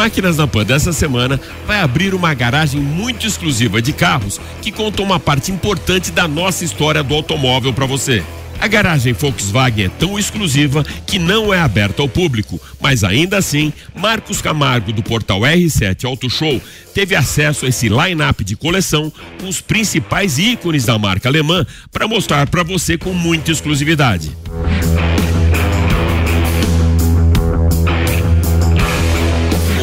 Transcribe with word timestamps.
Máquinas 0.00 0.38
na 0.38 0.46
Pan 0.46 0.64
dessa 0.64 0.92
semana 0.92 1.38
vai 1.66 1.80
abrir 1.80 2.14
uma 2.14 2.32
garagem 2.32 2.80
muito 2.80 3.26
exclusiva 3.26 3.82
de 3.82 3.92
carros 3.92 4.40
que 4.62 4.72
conta 4.72 5.02
uma 5.02 5.20
parte 5.20 5.52
importante 5.52 6.10
da 6.10 6.26
nossa 6.26 6.64
história 6.64 7.02
do 7.02 7.14
automóvel 7.14 7.72
para 7.72 7.84
você. 7.84 8.24
A 8.60 8.66
garagem 8.66 9.14
Volkswagen 9.14 9.86
é 9.86 9.88
tão 9.88 10.18
exclusiva 10.18 10.84
que 11.06 11.18
não 11.18 11.52
é 11.52 11.58
aberta 11.60 12.02
ao 12.02 12.08
público, 12.08 12.60
mas 12.78 13.02
ainda 13.02 13.38
assim, 13.38 13.72
Marcos 13.94 14.42
Camargo 14.42 14.92
do 14.92 15.02
portal 15.02 15.40
R7 15.40 16.04
Auto 16.04 16.28
Show 16.28 16.60
teve 16.94 17.14
acesso 17.14 17.64
a 17.64 17.68
esse 17.68 17.88
line-up 17.88 18.44
de 18.44 18.56
coleção 18.56 19.10
com 19.40 19.48
os 19.48 19.62
principais 19.62 20.38
ícones 20.38 20.84
da 20.84 20.98
marca 20.98 21.28
alemã 21.28 21.66
para 21.90 22.06
mostrar 22.06 22.46
para 22.48 22.62
você 22.62 22.98
com 22.98 23.14
muita 23.14 23.50
exclusividade. 23.50 24.30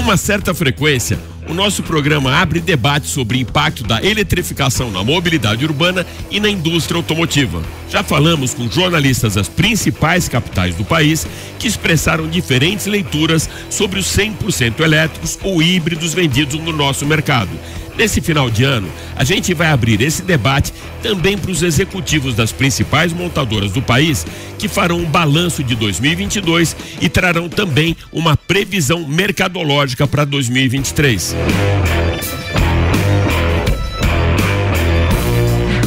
Uma 0.08 0.16
certa 0.16 0.54
frequência, 0.54 1.20
o 1.50 1.54
nosso 1.54 1.84
programa 1.84 2.34
abre 2.34 2.62
debate 2.62 3.08
sobre 3.08 3.38
o 3.38 3.42
impacto 3.42 3.84
da 3.84 4.02
eletrificação 4.02 4.90
na 4.90 5.04
mobilidade 5.04 5.66
urbana 5.66 6.06
e 6.32 6.40
na 6.40 6.48
indústria 6.48 6.96
automotiva. 6.96 7.62
Já 7.90 8.02
falamos 8.04 8.54
com 8.54 8.70
jornalistas 8.70 9.34
das 9.34 9.50
principais 9.50 10.30
capitais 10.30 10.76
do 10.76 10.86
país 10.86 11.28
que 11.60 11.68
expressaram 11.68 12.26
diferentes 12.30 12.86
leituras 12.86 13.50
sobre 13.70 14.00
os 14.00 14.06
100% 14.06 14.80
elétricos 14.80 15.38
ou 15.44 15.62
híbridos 15.62 16.14
vendidos 16.14 16.58
no 16.58 16.72
nosso 16.72 17.06
mercado. 17.06 17.52
Nesse 17.98 18.22
final 18.22 18.48
de 18.48 18.64
ano, 18.64 18.88
a 19.16 19.24
gente 19.24 19.56
vai 19.56 19.70
abrir 19.70 20.00
esse 20.02 20.22
debate 20.22 20.72
também 21.02 21.36
para 21.36 21.50
os 21.50 21.64
executivos 21.64 22.36
das 22.36 22.52
principais 22.52 23.12
montadoras 23.12 23.72
do 23.72 23.82
país, 23.82 24.24
que 24.60 24.68
farão 24.68 25.00
um 25.00 25.06
balanço 25.06 25.64
de 25.64 25.74
2022 25.76 26.76
e 27.02 27.10
trarão 27.10 27.50
também 27.50 27.98
uma 28.14 28.38
previsão 28.38 29.08
mercadológica 29.08 30.06
para 30.06 30.26
2023. 30.26 31.36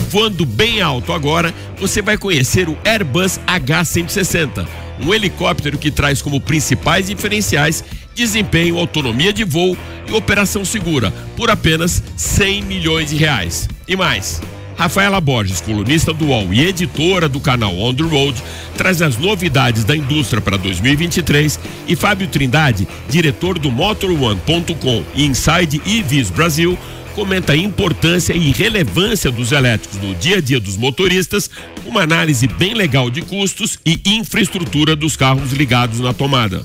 Voando 0.09 0.45
bem 0.45 0.83
alto 0.83 1.12
agora, 1.12 1.55
você 1.79 2.03
vai 2.03 2.19
conhecer 2.19 2.69
o 2.69 2.77
Airbus 2.84 3.39
H160, 3.47 4.67
um 5.01 5.15
helicóptero 5.15 5.79
que 5.79 5.93
traz 5.93 6.21
como 6.21 6.41
principais 6.41 7.06
diferenciais 7.06 7.84
desempenho, 8.14 8.78
autonomia 8.78 9.33
de 9.33 9.44
voo 9.44 9.77
e 10.06 10.12
operação 10.12 10.64
segura, 10.64 11.12
por 11.36 11.50
apenas 11.50 12.03
100 12.16 12.62
milhões 12.62 13.11
de 13.11 13.16
reais. 13.16 13.69
E 13.86 13.97
mais. 13.97 14.41
Rafaela 14.80 15.20
Borges, 15.20 15.61
colunista 15.61 16.11
do 16.11 16.28
UOL 16.28 16.55
e 16.55 16.66
editora 16.66 17.28
do 17.28 17.38
canal 17.38 17.78
On 17.78 17.94
The 17.94 18.03
Road, 18.03 18.42
traz 18.78 19.03
as 19.03 19.19
novidades 19.19 19.84
da 19.84 19.94
indústria 19.94 20.41
para 20.41 20.56
2023 20.56 21.61
e 21.86 21.94
Fábio 21.94 22.27
Trindade, 22.28 22.88
diretor 23.06 23.58
do 23.58 23.70
MotorOne.com 23.70 25.05
e 25.14 25.27
Inside 25.27 25.83
EVs 25.84 26.31
Brasil, 26.31 26.78
comenta 27.14 27.53
a 27.53 27.56
importância 27.56 28.33
e 28.33 28.53
relevância 28.53 29.31
dos 29.31 29.53
elétricos 29.53 30.00
no 30.00 30.14
dia 30.14 30.38
a 30.38 30.41
dia 30.41 30.58
dos 30.58 30.78
motoristas, 30.78 31.50
uma 31.84 32.00
análise 32.00 32.47
bem 32.47 32.72
legal 32.72 33.11
de 33.11 33.20
custos 33.20 33.78
e 33.84 34.00
infraestrutura 34.06 34.97
dos 34.97 35.14
carros 35.14 35.53
ligados 35.53 36.00
na 36.00 36.14
tomada. 36.14 36.64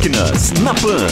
Máquinas 0.00 0.50
na 0.62 0.72
Pan. 0.72 1.06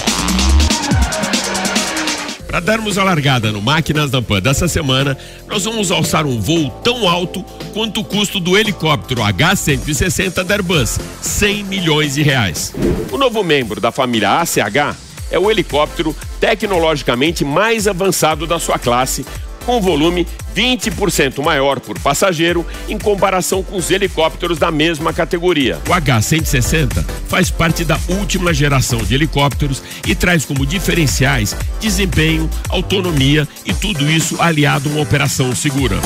Para 2.47 2.59
darmos 2.59 2.97
a 2.97 3.05
largada 3.05 3.53
no 3.53 3.61
Máquinas 3.61 4.11
da 4.11 4.23
Pan 4.23 4.41
dessa 4.41 4.67
semana, 4.67 5.15
nós 5.47 5.67
vamos 5.67 5.91
alçar 5.91 6.25
um 6.25 6.41
voo 6.41 6.71
tão 6.83 7.07
alto 7.07 7.43
quanto 7.75 8.01
o 8.01 8.05
custo 8.05 8.41
do 8.41 8.57
helicóptero 8.57 9.23
H-160 9.23 10.43
da 10.43 10.55
Airbus, 10.55 10.99
100 11.21 11.65
milhões 11.65 12.15
de 12.15 12.23
reais. 12.23 12.73
O 13.13 13.19
novo 13.19 13.45
membro 13.45 13.79
da 13.79 13.93
família 13.93 14.41
ACH 14.41 14.97
é 15.31 15.39
o 15.39 15.51
helicóptero 15.51 16.17
tecnologicamente 16.41 17.45
mais 17.45 17.87
avançado 17.87 18.47
da 18.47 18.59
sua 18.59 18.79
classe, 18.79 19.27
com 19.69 19.83
volume 19.83 20.27
20% 20.57 21.43
maior 21.45 21.79
por 21.79 21.99
passageiro 22.01 22.65
em 22.89 22.99
comparação 22.99 23.63
com 23.63 23.77
os 23.77 23.91
helicópteros 23.91 24.59
da 24.59 24.71
mesma 24.71 25.13
categoria. 25.13 25.79
O 25.87 25.93
H-160 25.93 27.05
faz 27.29 27.51
parte 27.51 27.85
da 27.85 28.01
última 28.09 28.55
geração 28.55 29.01
de 29.01 29.15
helicópteros 29.15 29.83
e 30.07 30.15
traz 30.15 30.47
como 30.47 30.65
diferenciais 30.65 31.55
desempenho, 31.79 32.49
autonomia 32.71 33.47
e 33.67 33.75
tudo 33.75 34.11
isso 34.11 34.41
aliado 34.41 34.89
a 34.89 34.93
uma 34.93 35.03
operação 35.03 35.55
segura. 35.55 35.97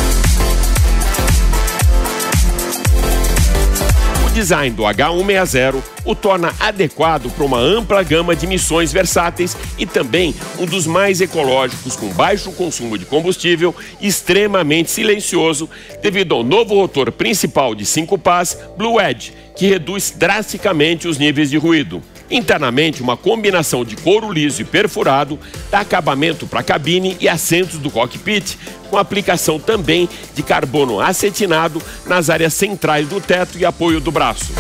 Design 4.33 4.75
do 4.75 4.83
H160 4.83 5.83
o 6.05 6.15
torna 6.15 6.53
adequado 6.59 7.31
para 7.31 7.45
uma 7.45 7.59
ampla 7.59 8.03
gama 8.03 8.35
de 8.35 8.47
missões 8.47 8.93
versáteis 8.93 9.57
e 9.79 9.87
também 9.87 10.35
um 10.59 10.67
dos 10.67 10.87
mais 10.87 11.21
ecológicos, 11.21 11.97
com 11.97 12.09
baixo 12.09 12.51
consumo 12.53 12.97
de 12.97 13.05
combustível 13.05 13.75
extremamente 14.01 14.91
silencioso, 14.91 15.69
devido 16.03 16.35
ao 16.35 16.43
novo 16.43 16.75
rotor 16.75 17.13
principal 17.13 17.75
de 17.75 17.85
5 17.85 18.19
pás 18.19 18.59
Blue 18.77 19.01
Edge, 19.01 19.33
que 19.55 19.67
reduz 19.67 20.13
drasticamente 20.17 21.07
os 21.07 21.19
níveis 21.19 21.51
de 21.51 21.59
ruído. 21.59 22.03
Internamente, 22.31 23.03
uma 23.03 23.17
combinação 23.17 23.85
de 23.85 23.97
couro 23.97 24.33
liso 24.33 24.63
e 24.63 24.65
perfurado 24.65 25.39
dá 25.71 25.81
acabamento 25.81 26.47
para 26.47 26.61
a 26.61 26.65
cabine 26.65 27.17
e 27.21 27.29
assentos 27.29 27.79
do 27.79 27.91
cockpit, 27.91 28.57
com 28.91 28.97
aplicação 28.97 29.59
também 29.59 30.09
de 30.35 30.43
carbono 30.43 31.01
acetinado 31.01 31.83
nas 32.07 32.31
áreas 32.31 32.55
centrais 32.55 33.09
do 33.09 33.21
teto 33.21 33.59
e 33.59 33.65
apoio 33.65 34.01
do 34.01 34.11
braço. 34.11 34.53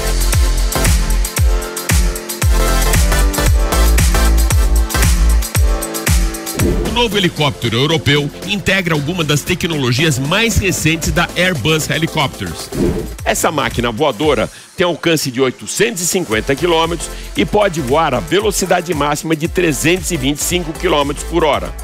Novo 7.02 7.18
helicóptero 7.18 7.76
europeu 7.76 8.30
integra 8.46 8.94
algumas 8.94 9.26
das 9.26 9.42
tecnologias 9.42 10.20
mais 10.20 10.56
recentes 10.56 11.10
da 11.10 11.28
Airbus 11.36 11.90
Helicopters. 11.90 12.70
Essa 13.24 13.50
máquina 13.50 13.90
voadora 13.90 14.48
tem 14.76 14.86
alcance 14.86 15.28
de 15.28 15.40
850 15.40 16.54
km 16.54 16.96
e 17.36 17.44
pode 17.44 17.80
voar 17.80 18.14
a 18.14 18.20
velocidade 18.20 18.94
máxima 18.94 19.34
de 19.34 19.48
325 19.48 20.72
km 20.74 21.12
por 21.28 21.42
hora. 21.42 21.74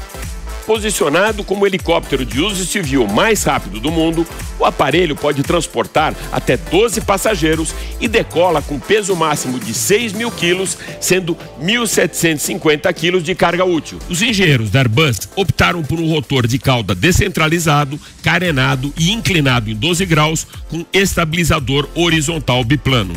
Posicionado 0.69 1.43
como 1.43 1.65
helicóptero 1.65 2.23
de 2.23 2.39
uso 2.39 2.63
civil 2.63 3.07
mais 3.07 3.43
rápido 3.43 3.79
do 3.79 3.89
mundo, 3.89 4.23
o 4.59 4.63
aparelho 4.63 5.15
pode 5.15 5.41
transportar 5.41 6.13
até 6.31 6.57
12 6.57 7.01
passageiros 7.01 7.73
e 7.99 8.07
decola 8.07 8.61
com 8.61 8.77
peso 8.77 9.15
máximo 9.15 9.59
de 9.59 9.73
6 9.73 10.13
mil 10.13 10.29
quilos, 10.29 10.77
sendo 11.01 11.35
1.750 11.59 12.93
quilos 12.93 13.23
de 13.23 13.33
carga 13.33 13.65
útil. 13.65 13.97
Os 14.07 14.21
engenheiros 14.21 14.69
da 14.69 14.81
Airbus 14.81 15.27
optaram 15.35 15.81
por 15.81 15.99
um 15.99 16.07
rotor 16.07 16.45
de 16.45 16.59
cauda 16.59 16.93
descentralizado, 16.93 17.99
carenado 18.21 18.93
e 18.95 19.11
inclinado 19.11 19.71
em 19.71 19.75
12 19.75 20.05
graus, 20.05 20.45
com 20.69 20.85
estabilizador 20.93 21.89
horizontal 21.95 22.63
biplano. 22.63 23.15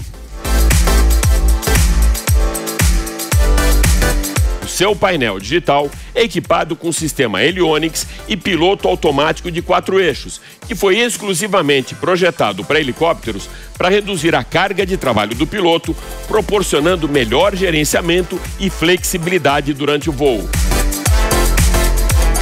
Seu 4.82 4.96
painel 4.96 5.38
digital 5.38 5.88
equipado 6.12 6.74
com 6.74 6.90
sistema 6.90 7.40
Helionix 7.40 8.04
e 8.26 8.36
piloto 8.36 8.88
automático 8.88 9.48
de 9.48 9.62
quatro 9.62 10.00
eixos, 10.00 10.40
que 10.66 10.74
foi 10.74 10.98
exclusivamente 10.98 11.94
projetado 11.94 12.64
para 12.64 12.80
helicópteros 12.80 13.48
para 13.78 13.88
reduzir 13.88 14.34
a 14.34 14.42
carga 14.42 14.84
de 14.84 14.96
trabalho 14.96 15.36
do 15.36 15.46
piloto, 15.46 15.94
proporcionando 16.26 17.08
melhor 17.08 17.54
gerenciamento 17.54 18.40
e 18.58 18.68
flexibilidade 18.68 19.72
durante 19.72 20.10
o 20.10 20.12
voo. 20.12 20.50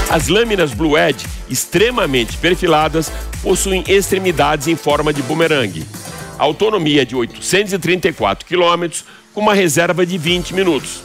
As 0.08 0.28
lâminas 0.28 0.72
Blue 0.72 0.96
Edge, 0.96 1.26
extremamente 1.46 2.38
perfiladas, 2.38 3.12
possuem 3.42 3.84
extremidades 3.86 4.66
em 4.66 4.76
forma 4.76 5.12
de 5.12 5.20
bumerangue. 5.22 5.84
Autonomia 6.38 7.04
de 7.04 7.14
834 7.14 8.46
km, 8.46 9.04
com 9.34 9.42
uma 9.42 9.52
reserva 9.52 10.06
de 10.06 10.16
20 10.16 10.54
minutos. 10.54 11.02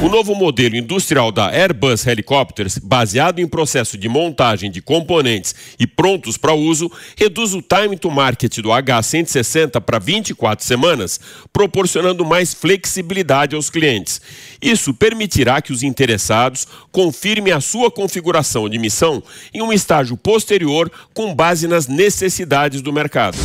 O 0.00 0.08
novo 0.08 0.32
modelo 0.32 0.76
industrial 0.76 1.32
da 1.32 1.48
Airbus 1.50 2.06
Helicopters, 2.06 2.78
baseado 2.78 3.40
em 3.40 3.48
processo 3.48 3.98
de 3.98 4.08
montagem 4.08 4.70
de 4.70 4.80
componentes 4.80 5.52
e 5.76 5.88
prontos 5.88 6.36
para 6.36 6.54
uso, 6.54 6.88
reduz 7.16 7.52
o 7.52 7.60
time 7.60 7.96
to 7.96 8.08
market 8.08 8.58
do 8.60 8.68
H160 8.68 9.80
para 9.80 9.98
24 9.98 10.64
semanas, 10.64 11.18
proporcionando 11.52 12.24
mais 12.24 12.54
flexibilidade 12.54 13.56
aos 13.56 13.70
clientes. 13.70 14.20
Isso 14.62 14.94
permitirá 14.94 15.60
que 15.60 15.72
os 15.72 15.82
interessados 15.82 16.68
confirmem 16.92 17.52
a 17.52 17.60
sua 17.60 17.90
configuração 17.90 18.68
de 18.68 18.78
missão 18.78 19.20
em 19.52 19.62
um 19.62 19.72
estágio 19.72 20.16
posterior 20.16 20.88
com 21.12 21.34
base 21.34 21.66
nas 21.66 21.88
necessidades 21.88 22.80
do 22.80 22.92
mercado. 22.92 23.36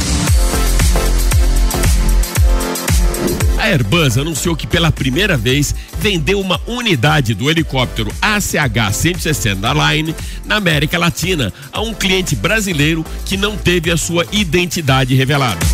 A 3.63 3.68
Airbus 3.68 4.18
anunciou 4.18 4.57
que 4.57 4.68
pela 4.68 4.92
primeira 4.92 5.38
vez 5.38 5.74
vendeu 5.98 6.38
uma 6.38 6.60
unidade 6.68 7.33
do 7.33 7.50
helicóptero 7.50 8.12
ACH-160 8.21 9.56
Line 9.95 10.13
na 10.44 10.57
América 10.57 10.98
Latina 10.98 11.54
a 11.71 11.80
um 11.80 11.94
cliente 11.94 12.36
brasileiro 12.36 13.06
que 13.25 13.38
não 13.38 13.56
teve 13.56 13.89
a 13.89 13.95
sua 13.95 14.25
identidade 14.33 15.15
revelada. 15.15 15.65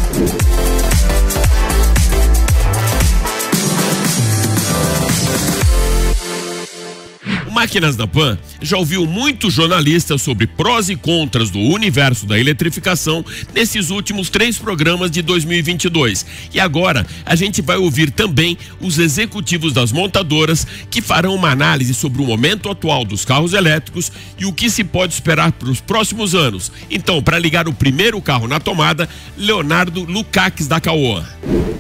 Máquinas 7.60 7.98
da 7.98 8.08
Pan 8.08 8.38
já 8.62 8.78
ouviu 8.78 9.06
muitos 9.06 9.54
jornalistas 9.54 10.22
sobre 10.22 10.48
prós 10.48 10.88
e 10.88 10.96
contras 10.96 11.50
do 11.50 11.60
universo 11.60 12.26
da 12.26 12.40
eletrificação 12.40 13.22
nesses 13.54 13.90
últimos 13.90 14.30
três 14.30 14.58
programas 14.58 15.12
de 15.12 15.22
2022. 15.22 16.26
E 16.54 16.58
agora 16.58 17.06
a 17.26 17.36
gente 17.36 17.62
vai 17.62 17.76
ouvir 17.76 18.12
também 18.12 18.58
os 18.80 18.98
executivos 18.98 19.74
das 19.74 19.92
montadoras 19.92 20.66
que 20.90 21.02
farão 21.02 21.36
uma 21.36 21.52
análise 21.52 21.94
sobre 21.94 22.22
o 22.22 22.26
momento 22.26 22.70
atual 22.70 23.04
dos 23.04 23.26
carros 23.26 23.52
elétricos 23.52 24.10
e 24.40 24.46
o 24.46 24.54
que 24.54 24.70
se 24.70 24.86
pode 24.86 25.14
esperar 25.14 25.52
para 25.52 25.70
os 25.70 25.82
próximos 25.82 26.34
anos. 26.34 26.72
Então, 26.90 27.22
para 27.22 27.38
ligar 27.38 27.68
o 27.68 27.74
primeiro 27.74 28.22
carro 28.22 28.48
na 28.48 28.62
tomada, 28.62 29.10
Leonardo 29.38 30.06
Lukács 30.06 30.66
da 30.66 30.80
Caoa. 30.80 31.28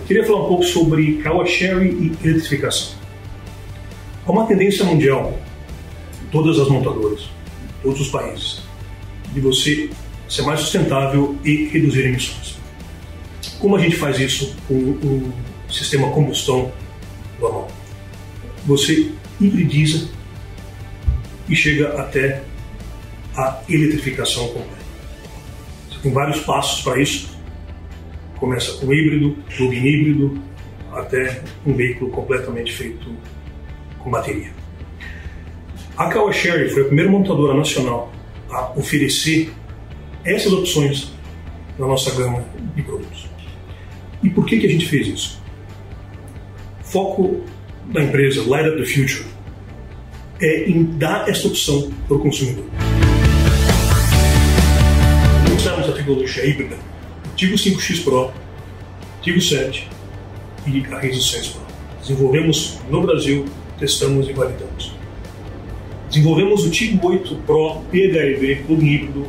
Queria 0.05 0.25
falar 0.25 0.43
um 0.43 0.47
pouco 0.49 0.65
sobre 0.65 1.21
Caoa 1.23 1.45
Sherry 1.45 1.87
e 2.21 2.27
eletrificação. 2.27 2.89
Há 4.27 4.31
uma 4.33 4.45
tendência 4.45 4.83
mundial 4.83 5.39
todas 6.31 6.59
as 6.59 6.67
montadoras, 6.67 7.29
todos 7.81 8.01
os 8.01 8.09
países, 8.09 8.61
de 9.33 9.39
você 9.39 9.89
ser 10.27 10.43
mais 10.43 10.59
sustentável 10.59 11.37
e 11.43 11.67
reduzir 11.67 12.05
emissões. 12.05 12.57
Como 13.59 13.75
a 13.75 13.79
gente 13.79 13.95
faz 13.95 14.19
isso 14.19 14.55
com 14.67 14.75
um 14.75 15.31
sistema 15.69 16.09
combustão 16.11 16.71
normal? 17.39 17.69
Você 18.65 19.11
hibridiza 19.39 20.09
e 21.47 21.55
chega 21.55 21.99
até 21.99 22.43
a 23.35 23.61
eletrificação 23.67 24.47
completa. 24.47 24.79
Você 25.89 25.99
tem 26.03 26.11
vários 26.11 26.39
passos 26.41 26.81
para 26.81 27.01
isso. 27.01 27.37
Começa 28.37 28.73
com 28.73 28.93
híbrido, 28.93 29.35
plug-in 29.57 29.85
híbrido, 29.85 30.41
até 30.93 31.41
um 31.65 31.73
veículo 31.73 32.11
completamente 32.11 32.71
feito 32.73 33.13
com 33.99 34.09
bateria. 34.09 34.51
A 35.99 36.07
Kawa 36.07 36.31
Sherry 36.31 36.69
foi 36.69 36.83
a 36.83 36.85
primeira 36.85 37.11
montadora 37.11 37.53
nacional 37.53 38.09
a 38.49 38.71
oferecer 38.79 39.51
essas 40.23 40.53
opções 40.53 41.11
na 41.77 41.85
nossa 41.85 42.09
gama 42.15 42.45
de 42.73 42.81
produtos. 42.81 43.27
E 44.23 44.29
por 44.29 44.45
que, 44.45 44.61
que 44.61 44.65
a 44.65 44.69
gente 44.69 44.85
fez 44.85 45.07
isso? 45.07 45.41
Foco 46.83 47.43
da 47.87 48.01
empresa 48.01 48.41
Light 48.47 48.69
Up 48.69 48.77
the 48.77 48.85
Future 48.85 49.25
é 50.39 50.69
em 50.69 50.85
dar 50.85 51.27
essa 51.27 51.49
opção 51.49 51.91
para 52.07 52.15
o 52.15 52.19
consumidor. 52.21 52.63
Usamos 55.53 55.89
a 55.89 55.91
tecnologia 55.91 56.45
híbrida, 56.45 56.77
Tigo 57.35 57.55
5X 57.55 58.05
Pro, 58.05 58.31
Tigo 59.21 59.41
7 59.41 59.85
e 60.65 60.81
a 60.93 60.97
Resistance 60.97 61.49
Pro. 61.49 61.61
Desenvolvemos 61.99 62.79
no 62.89 63.01
Brasil, 63.01 63.43
testamos 63.77 64.29
e 64.29 64.31
validamos. 64.31 64.98
Desenvolvemos 66.09 66.65
o 66.65 66.71
Tigo 66.71 67.07
8 67.07 67.35
Pro 67.45 67.81
PHEV 67.91 68.63
plug 68.65 68.83
híbrido 68.83 69.27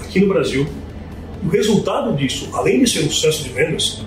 aqui 0.00 0.18
no 0.18 0.26
Brasil. 0.26 0.66
O 1.44 1.48
resultado 1.48 2.16
disso, 2.16 2.48
além 2.52 2.82
de 2.82 2.90
ser 2.90 3.04
um 3.04 3.10
sucesso 3.10 3.44
de 3.44 3.50
vendas, 3.50 4.04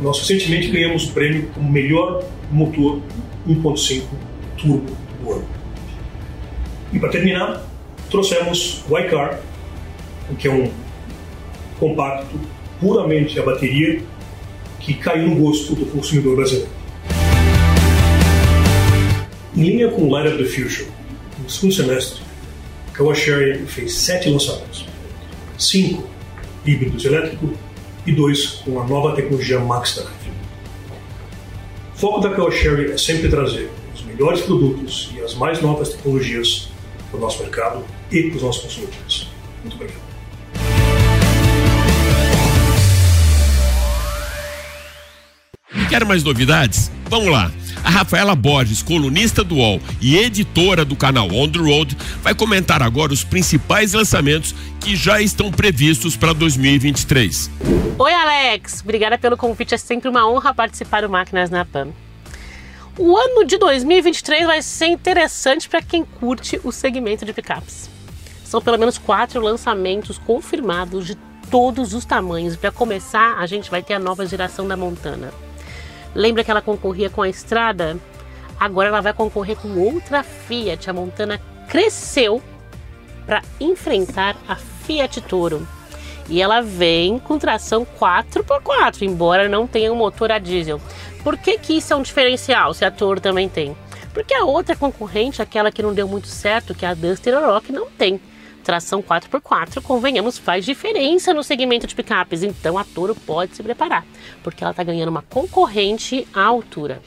nós 0.00 0.20
recentemente 0.20 0.68
ganhamos 0.68 1.08
o 1.08 1.12
prêmio 1.12 1.50
como 1.52 1.68
melhor 1.68 2.22
motor 2.52 3.00
1.5 3.48 4.02
turbo 4.56 4.96
do 5.20 5.32
ano. 5.32 5.44
E 6.92 7.00
para 7.00 7.08
terminar, 7.08 7.66
trouxemos 8.08 8.84
o 8.88 8.96
iCar, 8.96 9.40
que 10.38 10.46
é 10.46 10.52
um 10.52 10.70
compacto 11.80 12.38
puramente 12.78 13.40
a 13.40 13.42
bateria 13.42 14.00
que 14.78 14.94
caiu 14.94 15.28
no 15.28 15.34
gosto 15.34 15.74
do 15.74 15.84
consumidor 15.86 16.36
brasileiro. 16.36 16.70
Em 19.56 19.62
linha 19.62 19.88
com 19.88 20.02
o 20.02 20.10
Light 20.10 20.28
Up 20.28 20.38
the 20.38 20.48
Future, 20.48 20.86
segundo 21.50 21.74
semestre, 21.74 22.22
a 22.88 22.92
Kawasaki 22.92 23.66
fez 23.66 23.94
sete 23.94 24.28
lançamentos, 24.30 24.86
cinco 25.58 26.08
híbridos 26.64 27.04
elétricos 27.04 27.50
e 28.06 28.12
dois 28.12 28.46
com 28.64 28.80
a 28.80 28.86
nova 28.86 29.14
tecnologia 29.14 29.58
Max 29.58 29.94
Drive. 29.94 30.10
O 31.94 31.98
foco 31.98 32.20
da 32.20 32.30
Kawasaki 32.30 32.92
é 32.92 32.96
sempre 32.96 33.28
trazer 33.28 33.70
os 33.94 34.02
melhores 34.02 34.40
produtos 34.42 35.10
e 35.14 35.20
as 35.20 35.34
mais 35.34 35.60
novas 35.60 35.90
tecnologias 35.90 36.68
para 37.10 37.18
o 37.18 37.20
nosso 37.20 37.42
mercado 37.42 37.84
e 38.10 38.22
para 38.22 38.36
os 38.36 38.42
nossos 38.42 38.62
consumidores. 38.62 39.26
Muito 39.62 39.74
obrigado. 39.74 40.10
Quer 45.88 46.04
mais 46.04 46.22
novidades? 46.22 46.90
Vamos 47.08 47.32
lá! 47.32 47.50
A 47.82 47.90
Rafaela 47.90 48.34
Borges, 48.34 48.82
colunista 48.82 49.42
do 49.42 49.56
UOL 49.56 49.80
e 50.00 50.16
editora 50.18 50.84
do 50.84 50.94
canal 50.94 51.28
On 51.32 51.48
The 51.48 51.58
Road, 51.58 51.96
vai 52.22 52.34
comentar 52.34 52.82
agora 52.82 53.12
os 53.12 53.24
principais 53.24 53.94
lançamentos 53.94 54.54
que 54.78 54.94
já 54.94 55.20
estão 55.20 55.50
previstos 55.50 56.16
para 56.16 56.32
2023. 56.34 57.50
Oi, 57.98 58.12
Alex! 58.12 58.80
Obrigada 58.82 59.16
pelo 59.16 59.36
convite, 59.36 59.74
é 59.74 59.78
sempre 59.78 60.08
uma 60.08 60.28
honra 60.28 60.54
participar 60.54 61.02
do 61.02 61.08
Máquinas 61.08 61.48
na 61.48 61.64
PAN. 61.64 61.88
O 62.98 63.16
ano 63.16 63.46
de 63.46 63.56
2023 63.56 64.46
vai 64.46 64.60
ser 64.60 64.86
interessante 64.86 65.68
para 65.68 65.80
quem 65.80 66.04
curte 66.04 66.60
o 66.62 66.70
segmento 66.70 67.24
de 67.24 67.32
picapes. 67.32 67.88
São 68.44 68.60
pelo 68.60 68.78
menos 68.78 68.98
quatro 68.98 69.40
lançamentos 69.40 70.18
confirmados 70.18 71.06
de 71.06 71.14
todos 71.50 71.94
os 71.94 72.04
tamanhos. 72.04 72.56
Para 72.56 72.70
começar, 72.70 73.38
a 73.38 73.46
gente 73.46 73.70
vai 73.70 73.82
ter 73.82 73.94
a 73.94 73.98
nova 73.98 74.26
geração 74.26 74.68
da 74.68 74.76
Montana. 74.76 75.32
Lembra 76.14 76.42
que 76.44 76.50
ela 76.50 76.62
concorria 76.62 77.10
com 77.10 77.22
a 77.22 77.28
Estrada? 77.28 77.96
Agora 78.58 78.88
ela 78.88 79.00
vai 79.00 79.12
concorrer 79.12 79.56
com 79.56 79.78
outra 79.78 80.22
Fiat. 80.22 80.90
A 80.90 80.92
Montana 80.92 81.40
cresceu 81.68 82.42
para 83.24 83.42
enfrentar 83.60 84.36
a 84.48 84.56
Fiat 84.56 85.20
Toro. 85.22 85.66
E 86.28 86.40
ela 86.40 86.60
vem 86.60 87.18
com 87.18 87.38
tração 87.38 87.86
4x4, 87.98 89.02
embora 89.02 89.48
não 89.48 89.66
tenha 89.66 89.92
um 89.92 89.96
motor 89.96 90.30
a 90.30 90.38
diesel. 90.38 90.80
Por 91.24 91.36
que, 91.36 91.58
que 91.58 91.76
isso 91.76 91.92
é 91.92 91.96
um 91.96 92.02
diferencial, 92.02 92.72
se 92.72 92.84
a 92.84 92.90
Toro 92.90 93.20
também 93.20 93.48
tem? 93.48 93.76
Porque 94.14 94.34
a 94.34 94.44
outra 94.44 94.76
concorrente, 94.76 95.42
aquela 95.42 95.72
que 95.72 95.82
não 95.82 95.94
deu 95.94 96.06
muito 96.06 96.28
certo, 96.28 96.74
que 96.74 96.84
é 96.84 96.88
a 96.88 96.94
Duster 96.94 97.38
Rock, 97.38 97.72
não 97.72 97.90
tem 97.90 98.20
tração 98.70 99.02
4x4, 99.02 99.82
convenhamos, 99.82 100.38
faz 100.38 100.64
diferença 100.64 101.34
no 101.34 101.42
segmento 101.42 101.88
de 101.88 101.94
picapes. 101.96 102.44
Então 102.44 102.78
a 102.78 102.84
Toro 102.84 103.16
pode 103.16 103.56
se 103.56 103.64
preparar, 103.64 104.06
porque 104.44 104.62
ela 104.62 104.70
está 104.70 104.84
ganhando 104.84 105.08
uma 105.08 105.22
concorrente 105.22 106.24
à 106.32 106.44
altura. 106.44 107.02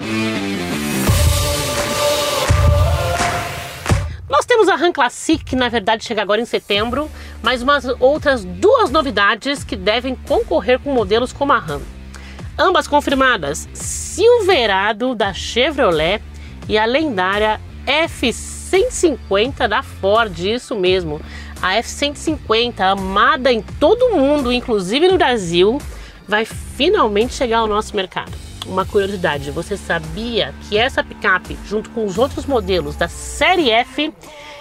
Nós 4.30 4.46
temos 4.46 4.68
a 4.68 4.76
Ram 4.76 4.92
Classic, 4.92 5.42
que 5.42 5.56
na 5.56 5.70
verdade 5.70 6.04
chega 6.04 6.22
agora 6.22 6.42
em 6.42 6.46
setembro, 6.46 7.10
mas 7.42 7.62
umas 7.62 7.86
outras 7.98 8.44
duas 8.44 8.92
novidades 8.92 9.64
que 9.64 9.78
devem 9.78 10.16
concorrer 10.16 10.80
com 10.80 10.92
modelos 10.92 11.32
como 11.32 11.54
a 11.54 11.60
Ram. 11.60 11.82
Ambas 12.60 12.90
confirmadas: 12.90 13.70
Silverado 13.74 15.16
da 15.16 15.34
Chevrolet 15.34 16.22
e 16.68 16.78
a 16.78 16.84
lendária 16.84 17.62
F150 17.88 19.66
da 19.70 19.82
Ford, 19.82 20.38
isso 20.40 20.76
mesmo 20.76 21.22
a 21.64 21.76
F-150, 21.76 22.82
amada 22.82 23.50
em 23.50 23.62
todo 23.62 24.08
o 24.08 24.18
mundo, 24.18 24.52
inclusive 24.52 25.08
no 25.08 25.18
Brasil, 25.18 25.80
vai 26.28 26.44
finalmente 26.44 27.34
chegar 27.34 27.60
ao 27.60 27.68
nosso 27.68 27.96
mercado. 27.96 28.34
Uma 28.66 28.86
curiosidade, 28.86 29.50
você 29.50 29.78
sabia 29.78 30.54
que 30.64 30.78
essa 30.78 31.02
picape, 31.02 31.58
junto 31.66 31.90
com 31.92 32.06
os 32.06 32.18
outros 32.18 32.46
modelos 32.46 32.98
da 32.98 33.08
série 33.08 33.70
F, 33.70 34.14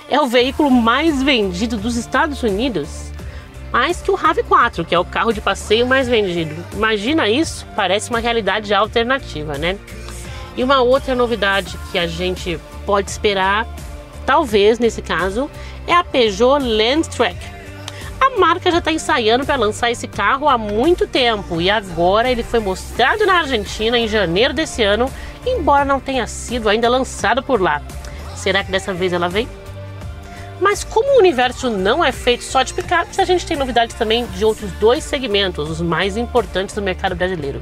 é 0.09 0.21
o 0.21 0.29
veículo 0.29 0.71
mais 0.71 1.21
vendido 1.21 1.77
dos 1.77 1.97
Estados 1.97 2.41
Unidos? 2.45 3.11
Mais 3.73 4.01
que 4.01 4.13
o 4.13 4.17
RAV4, 4.17 4.85
que 4.87 4.95
é 4.95 4.99
o 4.99 5.05
carro 5.05 5.33
de 5.33 5.41
passeio 5.41 5.85
mais 5.85 6.07
vendido. 6.07 6.55
Imagina 6.73 7.29
isso? 7.29 7.67
Parece 7.75 8.11
uma 8.11 8.21
realidade 8.21 8.73
alternativa, 8.73 9.59
né? 9.59 9.77
E 10.57 10.63
uma 10.63 10.81
outra 10.83 11.17
novidade 11.17 11.77
que 11.91 11.99
a 11.99 12.07
gente 12.07 12.61
pode 12.87 13.11
esperar, 13.11 13.67
talvez 14.25 14.79
nesse 14.79 15.03
caso, 15.03 15.51
é 15.87 15.95
a 15.95 16.05
Peugeot 16.05 16.59
Landtrek. 16.61 17.37
A 18.21 18.39
marca 18.39 18.71
já 18.71 18.79
está 18.79 18.93
ensaiando 18.93 19.45
para 19.45 19.57
lançar 19.57 19.91
esse 19.91 20.07
carro 20.07 20.49
há 20.49 20.57
muito 20.57 21.07
tempo 21.07 21.61
e 21.61 21.69
agora 21.69 22.31
ele 22.31 22.43
foi 22.43 22.61
mostrado 22.61 23.27
na 23.27 23.41
Argentina 23.41 23.99
em 23.99 24.07
janeiro 24.07 24.55
desse 24.55 24.83
ano, 24.83 25.11
embora 25.45 25.85
não 25.85 25.99
tenha 25.99 26.27
sido 26.27 26.69
ainda 26.69 26.89
lançado 26.89 27.43
por 27.43 27.61
lá. 27.61 27.83
Será 28.37 28.63
que 28.63 28.71
dessa 28.71 28.95
vez 28.95 29.13
ela 29.13 29.29
vem? 29.29 29.49
Mas 30.61 30.85
como 30.85 31.17
o 31.17 31.19
universo 31.19 31.69
não 31.69 32.05
é 32.05 32.13
feito 32.13 32.45
só 32.45 32.63
de 32.63 32.73
picapes, 32.73 33.19
a 33.19 33.25
gente 33.25 33.45
tem 33.45 33.57
novidades 33.57 33.97
também 33.97 34.25
de 34.27 34.45
outros 34.45 34.71
dois 34.75 35.03
segmentos, 35.03 35.69
os 35.69 35.81
mais 35.81 36.17
importantes 36.17 36.75
do 36.75 36.81
mercado 36.81 37.17
brasileiro. 37.17 37.61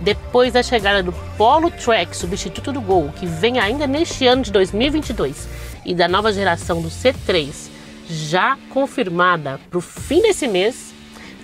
Depois 0.00 0.52
da 0.52 0.62
chegada 0.62 1.02
do 1.02 1.12
Polo 1.36 1.70
Track, 1.70 2.16
substituto 2.16 2.72
do 2.72 2.80
Gol, 2.80 3.12
que 3.16 3.26
vem 3.26 3.58
ainda 3.58 3.86
neste 3.86 4.26
ano 4.26 4.42
de 4.42 4.52
2022, 4.52 5.48
e 5.84 5.94
da 5.94 6.08
nova 6.08 6.32
geração 6.32 6.80
do 6.80 6.88
C3, 6.88 7.70
já 8.08 8.58
confirmada 8.70 9.60
para 9.70 9.78
o 9.78 9.82
fim 9.82 10.20
desse 10.22 10.46
mês, 10.46 10.92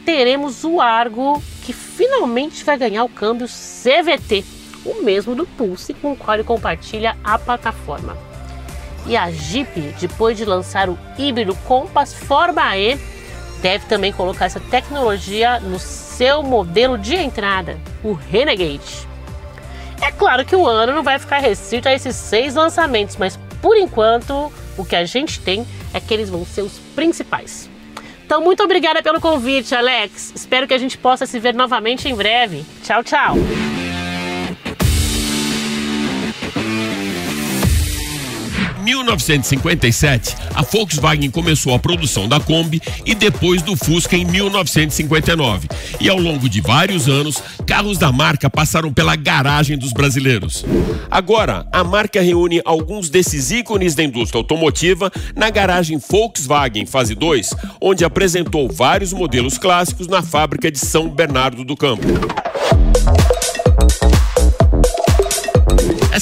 teremos 0.05 0.65
o 0.65 0.81
Argo, 0.81 1.43
que 1.65 1.73
finalmente 1.73 2.65
vai 2.65 2.77
ganhar 2.79 3.05
o 3.05 3.09
câmbio 3.09 3.47
CVT, 3.47 4.45
o 4.85 5.03
mesmo 5.03 5.35
do 5.35 5.47
Pulse 5.47 5.95
com 5.95 6.13
o 6.13 6.17
qual 6.17 6.37
ele 6.37 6.45
compartilha 6.45 7.17
a 7.23 7.39
plataforma. 7.39 8.17
E 9.07 9.17
a 9.17 9.31
Jeep, 9.31 9.95
depois 10.01 10.37
de 10.37 10.45
lançar 10.45 10.89
o 10.89 10.99
híbrido 11.19 11.55
Compass 11.67 12.13
Forma 12.13 12.77
E, 12.77 12.99
deve 13.63 13.87
também 13.87 14.13
colocar 14.13 14.47
essa 14.47 14.61
tecnologia 14.61 15.61
no 15.61 15.79
seu 15.79 16.43
modelo 16.43 16.99
de 16.99 17.15
entrada, 17.15 17.79
o 18.03 18.13
Renegade. 18.13 19.07
É 20.01 20.13
claro 20.13 20.45
que 20.45 20.55
o 20.55 20.67
ano 20.67 20.93
não 20.93 21.03
vai 21.03 21.19
ficar 21.19 21.39
restrito 21.39 21.89
a 21.89 21.93
esses 21.93 22.15
seis 22.15 22.55
lançamentos, 22.55 23.17
mas 23.17 23.39
por 23.61 23.77
enquanto 23.77 24.53
o 24.77 24.85
que 24.85 24.97
a 24.97 25.05
gente 25.05 25.41
tem 25.41 25.67
é 25.93 26.01
que 26.01 26.13
eles 26.13 26.31
vão 26.31 26.45
ser 26.45 26.63
os 26.63 26.79
principais. 26.95 27.69
Então, 28.25 28.43
muito 28.43 28.63
obrigada 28.63 29.03
pelo 29.03 29.21
convite, 29.21 29.75
Alex. 29.75 30.33
Espero 30.35 30.69
que 30.69 30.75
a 30.75 30.79
gente 30.79 30.99
possa 30.99 31.25
se 31.25 31.39
ver 31.39 31.55
novamente 31.55 32.09
em 32.09 32.15
breve. 32.15 32.65
Tchau, 32.85 33.03
tchau. 33.03 33.37
1957, 38.89 40.35
a 40.55 40.63
Volkswagen 40.63 41.31
começou 41.31 41.75
a 41.75 41.79
produção 41.79 42.27
da 42.27 42.41
Kombi 42.41 42.81
e 43.05 43.15
depois 43.15 43.61
do 43.61 43.77
Fusca 43.77 44.17
em 44.17 44.25
1959. 44.25 45.69
E 46.01 46.09
ao 46.09 46.19
longo 46.19 46.49
de 46.49 46.63
vários 46.63 47.07
anos, 47.07 47.43
carros 47.67 47.99
da 47.99 48.11
marca 48.11 48.49
passaram 48.49 48.91
pela 48.91 49.15
garagem 49.15 49.77
dos 49.77 49.93
brasileiros. 49.93 50.65
Agora, 51.11 51.67
a 51.71 51.85
marca 51.85 52.23
reúne 52.23 52.63
alguns 52.65 53.11
desses 53.11 53.51
ícones 53.51 53.95
da 53.95 54.03
indústria 54.03 54.39
automotiva 54.39 55.13
na 55.37 55.51
garagem 55.51 55.99
Volkswagen 55.99 56.87
Fase 56.87 57.15
2, 57.15 57.51
onde 57.83 58.07
apresentou 58.07 58.73
vários 58.73 59.13
modelos 59.13 59.59
clássicos 59.59 60.09
na 60.09 60.23
fábrica 60.23 60.71
de 60.71 60.79
São 60.79 61.11
Bernardo 61.11 61.63
do 61.63 61.77
Campo. 61.77 62.07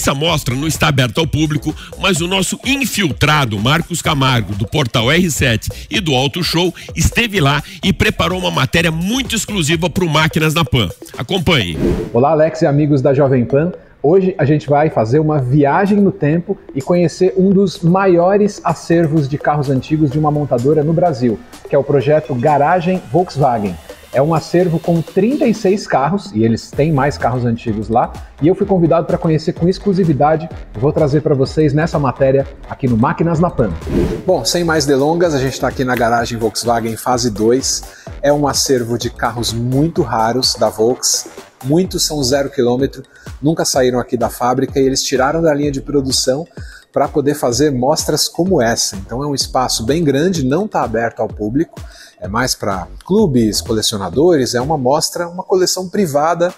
Essa 0.07 0.15
mostra 0.15 0.55
não 0.55 0.69
está 0.69 0.87
aberta 0.87 1.21
ao 1.21 1.27
público, 1.27 1.75
mas 1.99 2.21
o 2.21 2.29
nosso 2.29 2.61
infiltrado 2.65 3.59
Marcos 3.59 4.01
Camargo, 4.01 4.55
do 4.55 4.65
portal 4.65 5.07
R7 5.07 5.89
e 5.91 5.99
do 5.99 6.15
Auto 6.15 6.45
Show, 6.45 6.73
esteve 6.95 7.41
lá 7.41 7.61
e 7.83 7.93
preparou 7.93 8.39
uma 8.39 8.53
matéria 8.53 8.93
muito 8.93 9.35
exclusiva 9.35 9.91
para 9.91 10.05
o 10.05 10.09
Máquinas 10.09 10.55
na 10.55 10.65
Pan. 10.65 10.89
Acompanhe. 11.19 11.77
Olá, 12.13 12.31
Alex 12.31 12.63
e 12.63 12.67
amigos 12.67 13.03
da 13.03 13.13
Jovem 13.13 13.45
Pan. 13.45 13.73
Hoje 14.01 14.33
a 14.39 14.45
gente 14.45 14.69
vai 14.69 14.91
fazer 14.91 15.19
uma 15.19 15.41
viagem 15.41 15.99
no 15.99 16.13
tempo 16.13 16.57
e 16.73 16.81
conhecer 16.81 17.35
um 17.37 17.51
dos 17.51 17.81
maiores 17.81 18.61
acervos 18.63 19.29
de 19.29 19.37
carros 19.37 19.71
antigos 19.71 20.13
de 20.13 20.21
uma 20.21 20.31
montadora 20.31 20.85
no 20.85 20.93
Brasil, 20.93 21.37
que 21.69 21.75
é 21.75 21.79
o 21.79 21.83
projeto 21.83 22.33
Garagem 22.33 23.03
Volkswagen. 23.11 23.75
É 24.17 24.23
um 24.23 24.33
acervo 24.33 24.81
com 24.81 25.03
36 25.03 25.87
carros, 25.87 26.33
e 26.33 26.43
eles 26.43 26.71
têm 26.71 26.91
mais 26.91 27.19
carros 27.19 27.45
antigos 27.45 27.91
lá, 27.91 28.11
e 28.41 28.49
eu 28.49 28.55
fui 28.55 28.67
convidado 28.67 29.07
para 29.07 29.19
conhecer 29.19 29.53
com 29.53 29.69
exclusividade. 29.69 30.49
Vou 30.73 30.91
trazer 30.91 31.21
para 31.21 31.35
vocês 31.35 31.75
nessa 31.75 31.99
matéria 31.99 32.47
aqui 32.67 32.89
no 32.89 32.97
Máquinas 32.97 33.39
na 33.39 33.51
Pan. 33.51 33.71
Bom, 34.27 34.43
sem 34.43 34.65
mais 34.65 34.87
delongas, 34.87 35.35
a 35.35 35.39
gente 35.39 35.53
está 35.53 35.69
aqui 35.69 35.85
na 35.85 35.95
garagem 35.95 36.39
Volkswagen 36.39 36.97
fase 36.97 37.29
2. 37.29 37.83
É 38.23 38.33
um 38.33 38.49
acervo 38.49 38.97
de 38.97 39.11
carros 39.11 39.53
muito 39.53 40.01
raros 40.01 40.55
da 40.55 40.71
Volks. 40.71 41.29
Muitos 41.63 42.07
são 42.07 42.23
zero 42.23 42.49
quilômetro, 42.49 43.03
nunca 43.43 43.67
saíram 43.67 43.99
aqui 43.99 44.17
da 44.17 44.31
fábrica 44.31 44.81
e 44.81 44.87
eles 44.87 45.03
tiraram 45.03 45.43
da 45.43 45.53
linha 45.53 45.71
de 45.71 45.83
produção 45.83 46.47
para 46.91 47.07
poder 47.07 47.35
fazer 47.35 47.71
mostras 47.71 48.29
como 48.29 48.63
essa. 48.63 48.97
Então 48.97 49.23
é 49.23 49.27
um 49.27 49.35
espaço 49.35 49.85
bem 49.85 50.03
grande, 50.03 50.43
não 50.43 50.65
está 50.65 50.83
aberto 50.83 51.21
ao 51.21 51.29
público 51.29 51.79
é 52.21 52.27
mais 52.27 52.55
para 52.55 52.89
clubes, 53.05 53.61
colecionadores, 53.61 54.55
é 54.55 54.61
uma 54.61 54.79
mostra, 54.79 55.29
uma 55.29 55.43
coleção 55.43 55.89
privada 55.89 56.53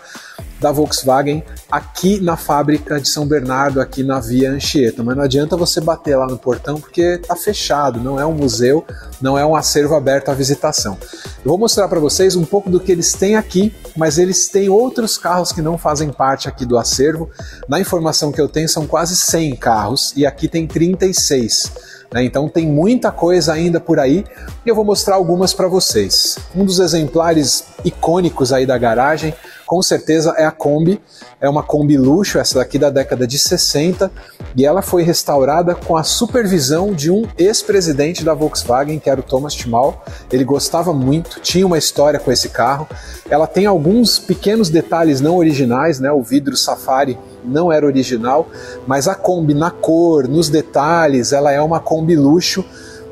da 0.61 0.73
Volkswagen 0.73 1.45
aqui 1.71 2.21
na 2.21 2.37
fábrica 2.37 3.00
de 3.00 3.09
São 3.09 3.27
Bernardo, 3.27 3.81
aqui 3.81 4.03
na 4.03 4.21
Via 4.21 4.50
Anchieta. 4.50 5.03
Mas 5.03 5.17
não 5.17 5.23
adianta 5.25 5.57
você 5.57 5.81
bater 5.81 6.17
lá 6.17 6.27
no 6.27 6.38
portão 6.38 6.81
porque 6.81 7.00
está 7.00 7.37
fechado, 7.37 8.00
não 8.00 8.19
é 8.21 8.27
um 8.27 8.33
museu, 8.33 8.85
não 9.21 9.38
é 9.38 9.45
um 9.45 9.55
acervo 9.55 9.95
aberto 9.95 10.31
à 10.31 10.35
visitação. 10.35 10.97
Eu 11.45 11.50
vou 11.50 11.59
mostrar 11.59 11.88
para 11.88 12.00
vocês 12.00 12.35
um 12.35 12.45
pouco 12.45 12.71
do 12.71 12.81
que 12.81 12.91
eles 12.91 13.12
têm 13.12 13.37
aqui, 13.37 13.75
mas 13.97 14.19
eles 14.19 14.49
têm 14.49 14.69
outros 14.69 15.17
carros 15.17 15.53
que 15.53 15.62
não 15.62 15.79
fazem 15.79 16.11
parte 16.11 16.49
aqui 16.49 16.65
do 16.65 16.77
acervo. 16.77 17.31
Na 17.69 17.81
informação 17.81 18.33
que 18.33 18.41
eu 18.41 18.49
tenho, 18.49 18.69
são 18.69 18.87
quase 18.87 19.17
100 19.17 19.57
carros 19.57 20.12
e 20.17 20.27
aqui 20.27 20.49
tem 20.49 20.67
36. 20.67 21.98
Né? 22.12 22.25
Então 22.25 22.49
tem 22.49 22.67
muita 22.67 23.11
coisa 23.11 23.53
ainda 23.53 23.81
por 23.81 23.99
aí 23.99 24.25
e 24.65 24.69
eu 24.69 24.75
vou 24.75 24.85
mostrar 24.85 25.17
algumas 25.17 25.53
para 25.53 25.69
vocês. 25.69 26.38
Um 26.55 26.65
dos 26.65 26.79
exemplares 26.79 27.65
icônicos 27.85 28.53
aí 28.53 28.67
da 28.67 28.79
garagem, 28.79 29.35
com 29.69 29.83
certeza 29.83 30.35
é 30.39 30.47
a 30.47 30.51
Kombi. 30.51 30.99
É 31.39 31.49
uma 31.49 31.63
Kombi 31.63 31.99
luxo, 31.99 32.39
essa 32.39 32.59
daqui 32.59 32.79
da 32.79 32.89
década 32.89 33.27
de 33.27 33.39
60, 33.39 34.11
e 34.57 34.65
ela 34.65 34.81
foi 34.81 35.03
restaurada 35.03 35.75
com 35.75 35.95
a 35.95 36.03
supervisão 36.03 36.95
de 36.95 37.11
um 37.11 37.29
ex-presidente 37.37 38.25
da 38.25 38.33
Volkswagen, 38.33 38.99
que 38.99 39.11
era 39.11 39.21
o 39.21 39.23
Thomas 39.23 39.53
Timal. 39.55 40.03
Ele 40.33 40.43
gostava 40.43 40.95
muito, 40.95 41.39
tinha 41.41 41.67
uma 41.67 41.77
história 41.77 42.19
com 42.19 42.33
esse 42.33 42.49
carro. 42.49 42.89
Ela 43.29 43.47
tem 43.47 43.67
alguns 43.67 44.19
pequenos 44.19 44.71
detalhes 44.71 45.21
não 45.21 45.37
originais, 45.37 46.01
né? 46.01 46.11
O 46.11 46.23
vidro 46.23 46.57
Safari 46.57 47.19
não 47.45 47.71
era 47.71 47.85
original, 47.85 48.49
mas 48.87 49.07
a 49.07 49.15
Kombi 49.15 49.53
na 49.53 49.71
cor, 49.71 50.27
nos 50.27 50.49
detalhes, 50.49 51.31
ela 51.31 51.53
é 51.53 51.61
uma 51.61 51.79
Kombi 51.79 52.17
luxo 52.17 52.65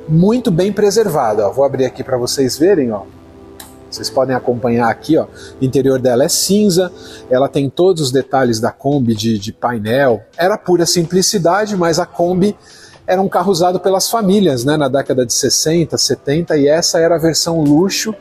muito 0.09 0.51
bem 0.51 0.73
preservada. 0.73 1.47
Ó, 1.47 1.53
vou 1.53 1.67
abrir 1.67 1.85
aqui 1.85 2.03
para 2.03 2.17
vocês 2.17 2.57
verem, 2.57 2.93
ó. 2.93 3.03
Vocês 3.97 4.11
podem 4.11 4.37
acompanhar 4.37 4.89
aqui, 4.91 5.17
ó. 5.17 5.27
O 5.61 5.65
interior 5.65 5.99
dela 5.99 6.25
é 6.25 6.29
cinza, 6.29 6.93
ela 7.31 7.49
tem 7.49 7.71
todos 7.71 8.03
os 8.03 8.13
detalhes 8.13 8.61
da 8.61 8.71
Kombi 8.71 9.15
de, 9.15 9.39
de 9.39 9.53
painel. 9.53 10.23
Era 10.37 10.59
pura 10.59 10.85
simplicidade, 10.85 11.77
mas 11.77 11.99
a 11.99 12.07
Kombi 12.07 12.57
era 13.07 13.23
um 13.23 13.29
carro 13.29 13.53
usado 13.53 13.79
pelas 13.81 14.11
famílias, 14.11 14.65
né, 14.65 14.77
na 14.77 14.89
década 14.89 15.25
de 15.25 15.33
60, 15.33 15.97
70, 15.97 16.57
e 16.57 16.67
essa 16.67 16.99
era 16.99 17.15
a 17.15 17.19
versão 17.19 17.63
luxo 17.63 18.15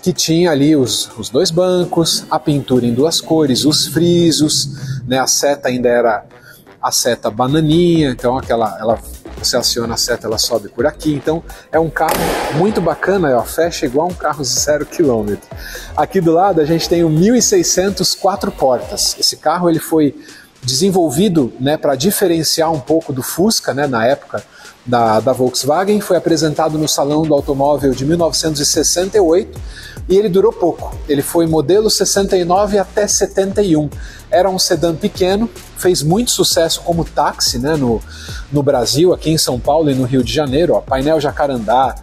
que 0.00 0.12
tinha 0.12 0.52
ali 0.52 0.76
os, 0.76 1.10
os 1.18 1.28
dois 1.28 1.50
bancos, 1.50 2.24
a 2.30 2.38
pintura 2.38 2.86
em 2.86 2.94
duas 2.94 3.20
cores, 3.20 3.64
os 3.64 3.88
frisos, 3.88 4.70
né, 5.06 5.18
a 5.18 5.26
seta 5.26 5.68
ainda 5.68 5.88
era 5.88 6.24
a 6.80 6.92
seta 6.92 7.30
bananinha, 7.30 8.10
então 8.10 8.38
aquela 8.38 8.78
ela 8.78 8.98
você 9.38 9.56
aciona 9.56 9.94
a 9.94 9.96
seta, 9.96 10.26
ela 10.26 10.38
sobe 10.38 10.68
por 10.68 10.86
aqui. 10.86 11.14
Então 11.14 11.42
é 11.70 11.78
um 11.78 11.90
carro 11.90 12.16
muito 12.54 12.80
bacana, 12.80 13.36
ó, 13.36 13.42
fecha 13.42 13.86
igual 13.86 14.08
um 14.08 14.14
carro 14.14 14.44
zero 14.44 14.84
quilômetro. 14.84 15.48
Aqui 15.96 16.20
do 16.20 16.32
lado 16.32 16.60
a 16.60 16.64
gente 16.64 16.88
tem 16.88 17.04
o 17.04 17.08
1600 17.08 18.14
quatro 18.14 18.50
portas. 18.50 19.16
Esse 19.18 19.36
carro 19.36 19.68
ele 19.68 19.78
foi 19.78 20.14
desenvolvido 20.62 21.52
né, 21.60 21.76
para 21.76 21.94
diferenciar 21.94 22.72
um 22.72 22.80
pouco 22.80 23.12
do 23.12 23.22
Fusca 23.22 23.72
né, 23.72 23.86
na 23.86 24.04
época 24.04 24.42
da, 24.88 25.20
da 25.20 25.34
Volkswagen, 25.34 26.00
foi 26.00 26.16
apresentado 26.16 26.78
no 26.78 26.88
Salão 26.88 27.22
do 27.22 27.34
Automóvel 27.34 27.92
de 27.92 28.06
1968 28.06 29.60
e 30.08 30.16
ele 30.16 30.30
durou 30.30 30.50
pouco. 30.50 30.96
Ele 31.06 31.20
foi 31.20 31.46
modelo 31.46 31.90
69 31.90 32.78
até 32.78 33.06
71. 33.06 33.90
Era 34.30 34.48
um 34.48 34.58
sedã 34.58 34.94
pequeno, 34.94 35.48
fez 35.76 36.02
muito 36.02 36.30
sucesso 36.30 36.80
como 36.80 37.04
táxi 37.04 37.58
né, 37.58 37.76
no, 37.76 38.00
no 38.50 38.62
Brasil, 38.62 39.12
aqui 39.12 39.30
em 39.30 39.36
São 39.36 39.60
Paulo 39.60 39.90
e 39.90 39.94
no 39.94 40.04
Rio 40.04 40.24
de 40.24 40.32
Janeiro. 40.32 40.72
Ó, 40.72 40.80
painel 40.80 41.20
jacarandá, 41.20 41.94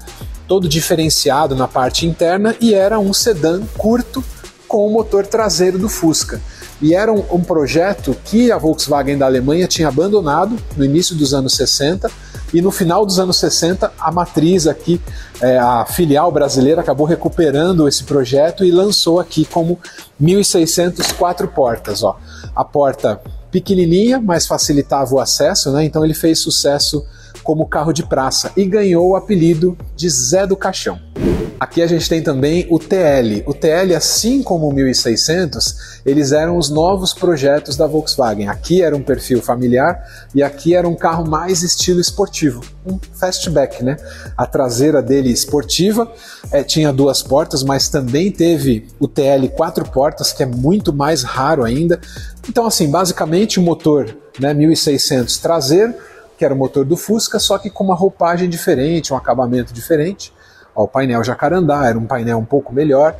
todo 0.48 0.70
diferenciado 0.70 1.56
na 1.56 1.68
parte 1.68 2.06
interna 2.06 2.56
e 2.62 2.76
era 2.76 3.00
um 3.00 3.12
sedã 3.14 3.64
curto 3.78 4.24
com 4.68 4.86
o 4.86 4.92
motor 4.92 5.26
traseiro 5.26 5.80
do 5.80 5.90
Fusca. 5.90 6.40
E 6.80 6.94
era 6.94 7.12
um, 7.12 7.24
um 7.32 7.42
projeto 7.42 8.16
que 8.26 8.52
a 8.52 8.60
Volkswagen 8.60 9.18
da 9.18 9.26
Alemanha 9.26 9.68
tinha 9.68 9.88
abandonado 9.88 10.56
no 10.78 10.86
início 10.86 11.16
dos 11.16 11.34
anos 11.34 11.56
60 11.56 12.12
e 12.56 12.62
no 12.62 12.72
final 12.72 13.06
dos 13.06 13.20
anos 13.20 13.38
60 13.38 13.92
a 14.00 14.12
matriz 14.14 14.66
aqui, 14.66 15.02
é, 15.42 15.58
a 15.58 15.86
filial 15.86 16.32
brasileira 16.32 16.80
acabou 16.80 17.06
recuperando 17.06 17.86
esse 17.86 18.06
projeto 18.06 18.64
e 18.64 18.72
lançou 18.72 19.20
aqui 19.20 19.44
como 19.44 19.78
1600 20.18 21.12
quatro 21.12 21.50
portas. 21.50 22.02
Ó. 22.02 22.18
A 22.56 22.64
porta 22.64 23.20
pequenininha, 23.52 24.22
mas 24.22 24.48
facilitava 24.48 25.14
o 25.16 25.20
acesso, 25.20 25.70
né? 25.74 25.84
Então 25.84 26.06
ele 26.06 26.14
fez 26.14 26.40
sucesso 26.40 27.06
como 27.46 27.68
carro 27.68 27.94
de 27.94 28.04
praça 28.04 28.52
e 28.58 28.66
ganhou 28.66 29.12
o 29.12 29.16
apelido 29.16 29.78
de 29.96 30.10
Zé 30.10 30.48
do 30.48 30.58
Caixão. 30.58 31.00
Aqui 31.58 31.82
a 31.82 31.88
gente 31.88 32.10
tem 32.10 32.22
também 32.22 32.68
o 32.70 32.78
TL. 32.78 33.44
O 33.46 33.54
TL, 33.54 33.96
assim 33.96 34.44
como 34.44 34.68
o 34.68 34.74
1600, 34.74 36.02
eles 36.06 36.32
eram 36.34 36.58
os 36.58 36.70
novos 36.70 37.14
projetos 37.14 37.78
da 37.78 37.88
Volkswagen. 37.88 38.50
Aqui 38.50 38.82
era 38.82 38.96
um 38.96 39.02
perfil 39.02 39.42
familiar 39.42 40.04
e 40.34 40.44
aqui 40.44 40.76
era 40.76 40.88
um 40.88 40.96
carro 40.96 41.26
mais 41.26 41.64
estilo 41.64 42.02
esportivo, 42.02 42.62
um 42.86 43.00
fastback, 43.14 43.84
né? 43.84 43.96
A 44.36 44.46
traseira 44.46 45.02
dele 45.02 45.30
esportiva 45.30 46.12
é, 46.52 46.62
tinha 46.62 46.92
duas 46.92 47.24
portas, 47.24 47.64
mas 47.64 47.88
também 47.88 48.32
teve 48.32 48.88
o 49.00 49.08
TL 49.08 49.48
quatro 49.56 49.86
portas, 49.86 50.34
que 50.34 50.44
é 50.44 50.46
muito 50.46 50.92
mais 50.92 51.24
raro 51.24 51.64
ainda. 51.64 52.02
Então, 52.50 52.66
assim, 52.66 52.90
basicamente 52.90 53.60
o 53.60 53.64
motor 53.64 54.14
né, 54.40 54.54
1600 54.54 55.38
traseiro, 55.38 55.94
que 56.38 56.44
era 56.46 56.54
o 56.54 56.58
motor 56.58 56.86
do 56.86 56.98
Fusca, 56.98 57.40
só 57.40 57.58
que 57.58 57.70
com 57.70 57.84
uma 57.84 57.96
roupagem 57.96 58.50
diferente, 58.50 59.14
um 59.14 59.18
acabamento 59.18 59.74
diferente. 59.74 60.34
Ó, 60.76 60.84
o 60.84 60.88
painel 60.88 61.24
jacarandá 61.24 61.86
era 61.86 61.98
um 61.98 62.06
painel 62.06 62.38
um 62.38 62.46
pouco 62.46 62.74
melhor, 62.74 63.16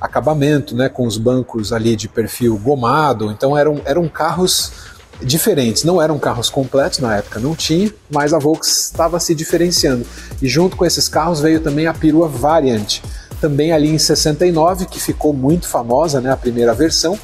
acabamento, 0.00 0.76
né, 0.76 0.88
com 0.88 1.06
os 1.06 1.16
bancos 1.16 1.72
ali 1.72 1.96
de 1.96 2.08
perfil 2.08 2.56
gomado, 2.58 3.30
então 3.30 3.56
eram, 3.56 3.80
eram 3.84 4.08
carros 4.08 4.72
diferentes, 5.20 5.82
não 5.82 6.00
eram 6.00 6.18
carros 6.18 6.48
completos 6.48 7.00
na 7.00 7.16
época, 7.16 7.40
não 7.40 7.54
tinha, 7.54 7.92
mas 8.08 8.32
a 8.32 8.38
Volkswagen 8.38 8.78
estava 8.78 9.18
se 9.18 9.34
diferenciando. 9.34 10.06
E 10.40 10.48
junto 10.48 10.76
com 10.76 10.84
esses 10.84 11.08
carros 11.08 11.40
veio 11.40 11.60
também 11.60 11.86
a 11.86 11.94
perua 11.94 12.28
Variant, 12.28 13.00
também 13.40 13.72
ali 13.72 13.88
em 13.88 13.98
69, 13.98 14.86
que 14.86 15.00
ficou 15.00 15.32
muito 15.32 15.66
famosa, 15.66 16.20
né, 16.20 16.30
a 16.30 16.36
primeira 16.36 16.72
versão, 16.74 17.18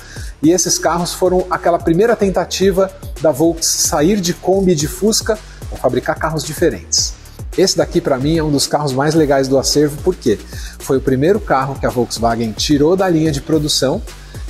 e 0.44 0.50
esses 0.50 0.78
carros 0.78 1.14
foram 1.14 1.46
aquela 1.50 1.78
primeira 1.78 2.14
tentativa 2.14 2.92
da 3.22 3.32
Volkswagen 3.32 3.64
sair 3.64 4.20
de 4.20 4.34
Kombi 4.34 4.72
e 4.72 4.74
de 4.74 4.86
Fusca 4.86 5.38
para 5.70 5.78
fabricar 5.78 6.18
carros 6.18 6.44
diferentes. 6.44 7.14
Esse 7.56 7.78
daqui 7.78 7.98
para 7.98 8.18
mim 8.18 8.36
é 8.36 8.42
um 8.42 8.50
dos 8.50 8.66
carros 8.66 8.92
mais 8.92 9.14
legais 9.14 9.48
do 9.48 9.56
acervo, 9.56 9.96
porque 10.02 10.38
foi 10.80 10.98
o 10.98 11.00
primeiro 11.00 11.40
carro 11.40 11.78
que 11.78 11.86
a 11.86 11.90
Volkswagen 11.90 12.52
tirou 12.52 12.94
da 12.94 13.08
linha 13.08 13.32
de 13.32 13.40
produção 13.40 14.02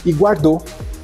e 0.05 0.13
guardou 0.13 0.61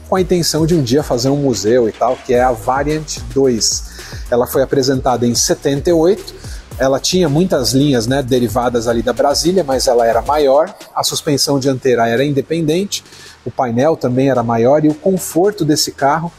com 0.09 0.17
a 0.17 0.21
intenção 0.21 0.67
de 0.67 0.75
um 0.75 0.83
dia 0.83 1.05
fazer 1.05 1.29
um 1.29 1.37
museu 1.37 1.89
e 1.89 1.93
tal, 1.93 2.17
que 2.17 2.35
é 2.35 2.43
a 2.43 2.51
Variant 2.51 3.19
2. 3.33 3.85
Ela 4.29 4.47
foi 4.47 4.63
apresentada 4.63 5.25
em 5.25 5.37
78, 5.37 6.35
ela 6.81 6.99
tinha 6.99 7.29
muitas 7.29 7.73
linhas 7.73 8.09
né, 8.09 8.23
derivadas 8.23 8.89
ali 8.89 9.03
da 9.03 9.13
Brasília, 9.13 9.63
mas 9.63 9.87
ela 9.87 10.05
era 10.05 10.21
maior, 10.21 10.75
a 10.93 11.05
suspensão 11.05 11.61
dianteira 11.61 12.09
era 12.09 12.25
independente, 12.25 13.05
o 13.45 13.51
painel 13.51 13.97
também 13.97 14.29
era 14.29 14.43
maior 14.43 14.85
e 14.85 14.89
o 14.89 14.95
conforto 14.95 15.65
desse 15.65 15.93
carro 15.93 16.33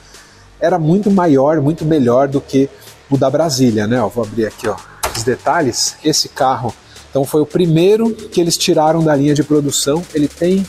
era 0.60 0.78
muito 0.78 1.10
maior, 1.10 1.62
muito 1.62 1.86
melhor 1.86 2.28
do 2.28 2.42
que 2.42 2.70
o 3.10 3.18
da 3.18 3.30
Brasília, 3.30 3.88
né? 3.88 4.02
Vou 4.14 4.26
abrir 4.26 4.48
aqui, 4.48 4.68
ó 4.68 4.76
os 5.16 5.24
detalhes, 5.24 5.96
esse 6.04 6.30
carro 6.30 6.74
então 7.12 7.26
foi 7.26 7.42
o 7.42 7.46
primeiro 7.46 8.12
que 8.14 8.40
eles 8.40 8.58
tiraram 8.58 9.04
da 9.04 9.14
linha 9.14 9.36
de 9.36 9.44
produção. 9.44 10.02
Ele 10.14 10.30
tem 10.30 10.66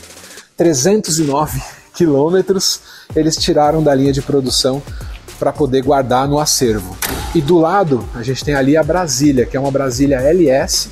309 0.57 1.61
quilômetros, 1.95 2.81
eles 3.15 3.37
tiraram 3.37 3.81
da 3.81 3.95
linha 3.95 4.11
de 4.11 4.21
produção 4.21 4.83
para 5.39 5.53
poder 5.53 5.81
guardar 5.81 6.27
no 6.27 6.37
acervo. 6.37 6.97
E 7.35 7.41
do 7.41 7.57
lado 7.57 8.07
a 8.13 8.21
gente 8.21 8.45
tem 8.45 8.53
ali 8.53 8.77
a 8.77 8.83
Brasília, 8.83 9.45
que 9.45 9.57
é 9.57 9.59
uma 9.59 9.71
Brasília 9.71 10.21
LS, 10.21 10.89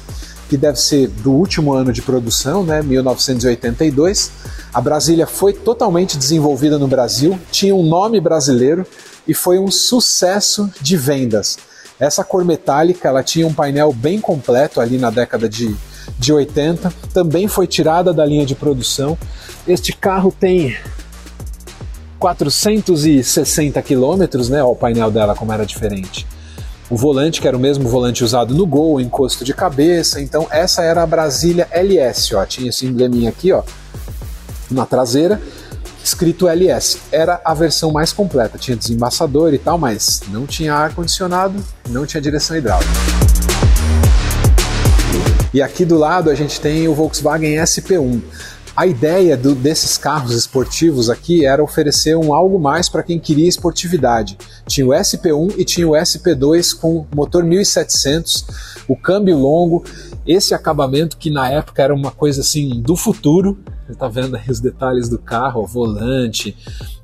que 0.49 0.57
deve 0.57 0.79
ser 0.79 1.07
do 1.07 1.31
último 1.31 1.71
ano 1.71 1.93
de 1.93 2.01
produção, 2.01 2.63
né, 2.63 2.81
1982. 2.81 4.31
A 4.73 4.81
Brasília 4.81 5.27
foi 5.27 5.53
totalmente 5.53 6.17
desenvolvida 6.17 6.79
no 6.79 6.87
Brasil, 6.87 7.39
tinha 7.51 7.75
um 7.75 7.83
nome 7.83 8.19
brasileiro 8.19 8.85
e 9.27 9.33
foi 9.33 9.59
um 9.59 9.69
sucesso 9.69 10.69
de 10.81 10.97
vendas. 10.97 11.57
Essa 11.99 12.23
cor 12.23 12.43
metálica 12.43 13.07
ela 13.07 13.21
tinha 13.21 13.45
um 13.45 13.53
painel 13.53 13.93
bem 13.93 14.19
completo 14.19 14.81
ali 14.81 14.97
na 14.97 15.11
década 15.11 15.47
de, 15.47 15.75
de 16.17 16.33
80, 16.33 16.91
também 17.13 17.47
foi 17.47 17.67
tirada 17.67 18.11
da 18.11 18.25
linha 18.25 18.45
de 18.45 18.55
produção. 18.55 19.15
Este 19.67 19.93
carro 19.93 20.33
tem 20.37 20.75
460 22.21 23.81
quilômetros, 23.81 24.47
né? 24.47 24.63
Ó, 24.63 24.69
o 24.69 24.75
painel 24.75 25.09
dela 25.09 25.33
como 25.33 25.51
era 25.51 25.65
diferente. 25.65 26.27
O 26.87 26.95
volante, 26.95 27.41
que 27.41 27.47
era 27.47 27.57
o 27.57 27.59
mesmo 27.59 27.89
volante 27.89 28.23
usado 28.23 28.53
no 28.53 28.67
Gol, 28.67 29.01
encosto 29.01 29.43
de 29.43 29.55
cabeça. 29.55 30.21
Então, 30.21 30.45
essa 30.51 30.83
era 30.83 31.01
a 31.01 31.07
Brasília 31.07 31.67
LS, 31.71 32.35
ó. 32.35 32.45
Tinha 32.45 32.69
esse 32.69 32.85
embleminha 32.85 33.29
aqui, 33.29 33.51
ó, 33.51 33.63
na 34.69 34.85
traseira 34.85 35.41
escrito 36.03 36.47
LS. 36.47 36.99
Era 37.11 37.41
a 37.43 37.55
versão 37.55 37.91
mais 37.91 38.13
completa, 38.13 38.57
tinha 38.57 38.77
desembaçador 38.77 39.53
e 39.53 39.57
tal, 39.57 39.77
mas 39.77 40.21
não 40.29 40.45
tinha 40.45 40.75
ar-condicionado, 40.75 41.63
não 41.89 42.05
tinha 42.05 42.21
direção 42.21 42.55
hidráulica. 42.55 42.91
E 45.53 45.61
aqui 45.61 45.85
do 45.85 45.97
lado 45.97 46.29
a 46.29 46.35
gente 46.35 46.61
tem 46.61 46.87
o 46.87 46.93
Volkswagen 46.93 47.55
SP1. 47.55 48.21
A 48.81 48.87
ideia 48.87 49.37
do, 49.37 49.53
desses 49.53 49.95
carros 49.95 50.33
esportivos 50.33 51.07
aqui 51.07 51.45
era 51.45 51.63
oferecer 51.63 52.17
um 52.17 52.33
algo 52.33 52.59
mais 52.59 52.89
para 52.89 53.03
quem 53.03 53.19
queria 53.19 53.47
esportividade. 53.47 54.35
Tinha 54.65 54.87
o 54.87 54.89
SP1 54.89 55.53
e 55.55 55.63
tinha 55.63 55.87
o 55.87 55.91
SP2 55.91 56.75
com 56.79 57.05
motor 57.15 57.43
1700, 57.43 58.43
o 58.87 58.95
câmbio 58.95 59.37
longo, 59.37 59.83
esse 60.25 60.55
acabamento 60.55 61.17
que 61.17 61.29
na 61.29 61.47
época 61.47 61.83
era 61.83 61.93
uma 61.93 62.09
coisa 62.09 62.41
assim 62.41 62.81
do 62.81 62.95
futuro, 62.95 63.59
você 63.91 63.93
está 63.93 64.07
vendo 64.07 64.35
aí 64.35 64.49
os 64.49 64.59
detalhes 64.59 65.09
do 65.09 65.19
carro, 65.19 65.61
o 65.61 65.67
volante, 65.67 66.55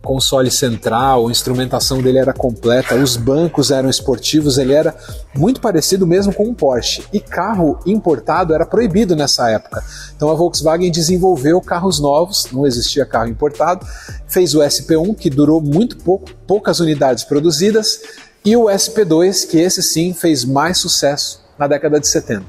console 0.02 0.50
central, 0.50 1.28
a 1.28 1.32
instrumentação 1.32 2.02
dele 2.02 2.18
era 2.18 2.34
completa, 2.34 2.96
os 2.96 3.18
bancos 3.18 3.72
eram 3.72 3.90
esportivos, 3.90 4.58
ele 4.58 4.74
era 4.74 4.96
muito 5.36 5.60
parecido 5.60 6.08
mesmo 6.08 6.34
com 6.34 6.46
um 6.46 6.54
Porsche. 6.54 7.04
E 7.12 7.20
carro 7.20 7.80
importado 7.86 8.54
era 8.54 8.66
proibido 8.66 9.16
nessa 9.16 9.50
época. 9.50 9.84
Então 10.16 10.30
a 10.30 10.34
Volkswagen 10.34 10.90
desenvolveu 10.90 11.60
carros 11.60 12.00
novos, 12.00 12.48
não 12.52 12.66
existia 12.66 13.06
carro 13.06 13.28
importado, 13.28 13.86
fez 14.28 14.56
o 14.56 14.60
SP1 14.60 15.16
que 15.16 15.30
durou 15.30 15.62
muito 15.62 15.98
pouco, 15.98 16.34
poucas 16.48 16.80
unidades 16.80 17.24
produzidas, 17.24 18.00
e 18.46 18.56
o 18.56 18.66
SP2 18.66 19.48
que 19.50 19.60
esse 19.60 19.84
sim 19.84 20.14
fez 20.14 20.46
mais 20.46 20.78
sucesso 20.78 21.47
na 21.58 21.68
década 21.68 22.00
de 22.00 22.08
70. 22.08 22.46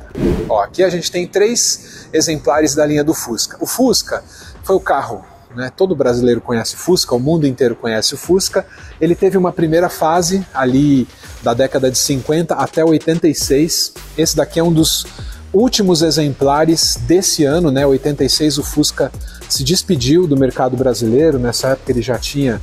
Ó, 0.48 0.60
aqui 0.62 0.82
a 0.82 0.90
gente 0.90 1.10
tem 1.10 1.26
três 1.26 2.08
exemplares 2.12 2.74
da 2.74 2.84
linha 2.86 3.04
do 3.04 3.14
Fusca. 3.14 3.56
O 3.60 3.66
Fusca 3.66 4.22
foi 4.62 4.76
o 4.76 4.80
carro, 4.80 5.24
né? 5.54 5.70
todo 5.74 5.94
brasileiro 5.94 6.40
conhece 6.40 6.74
o 6.74 6.78
Fusca, 6.78 7.14
o 7.14 7.20
mundo 7.20 7.46
inteiro 7.46 7.74
conhece 7.74 8.14
o 8.14 8.16
Fusca. 8.16 8.66
Ele 9.00 9.14
teve 9.14 9.36
uma 9.36 9.52
primeira 9.52 9.88
fase 9.88 10.46
ali 10.52 11.06
da 11.42 11.54
década 11.54 11.90
de 11.90 11.98
50 11.98 12.54
até 12.54 12.84
86. 12.84 13.94
Esse 14.16 14.36
daqui 14.36 14.58
é 14.58 14.62
um 14.62 14.72
dos 14.72 15.06
últimos 15.52 16.02
exemplares 16.02 16.98
desse 17.06 17.44
ano, 17.44 17.70
né? 17.70 17.86
86 17.86 18.58
o 18.58 18.62
Fusca 18.62 19.10
se 19.48 19.64
despediu 19.64 20.26
do 20.26 20.36
mercado 20.36 20.76
brasileiro. 20.76 21.38
Nessa 21.38 21.68
época 21.68 21.92
ele 21.92 22.02
já 22.02 22.18
tinha 22.18 22.60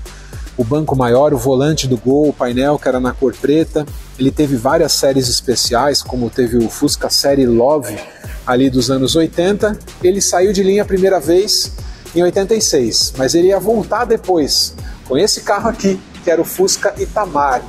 o 0.58 0.63
banco 0.63 0.96
maior, 0.96 1.34
o 1.34 1.38
volante 1.38 1.88
do 1.88 1.98
Gol, 1.98 2.30
o 2.30 2.34
painel 2.34 2.80
que 2.80 2.88
era 2.88 3.00
na 3.00 3.12
cor 3.12 3.34
preta. 3.36 3.86
Ele 4.18 4.32
teve 4.32 4.56
várias 4.56 4.94
séries 4.94 5.28
especiais, 5.28 6.02
como 6.02 6.30
teve 6.30 6.58
o 6.58 6.70
Fusca 6.70 7.10
Série 7.10 7.46
Love 7.46 7.98
ali 8.46 8.70
dos 8.70 8.89
anos 8.89 9.15
80. 9.15 9.78
Ele 10.04 10.22
saiu 10.22 10.54
de 10.54 10.63
linha 10.63 10.84
a 10.84 10.86
primeira 10.86 11.20
vez 11.20 11.72
em 12.15 12.24
86, 12.24 13.13
mas 13.18 13.36
ele 13.36 13.48
ia 13.48 13.60
voltar 13.60 14.06
depois 14.06 14.74
com 15.06 15.18
esse 15.18 15.41
carro 15.41 15.70
aqui, 15.70 16.00
que 16.24 16.32
era 16.32 16.41
o 16.41 16.46
Fusca 16.46 16.94
Itamar. 16.98 17.62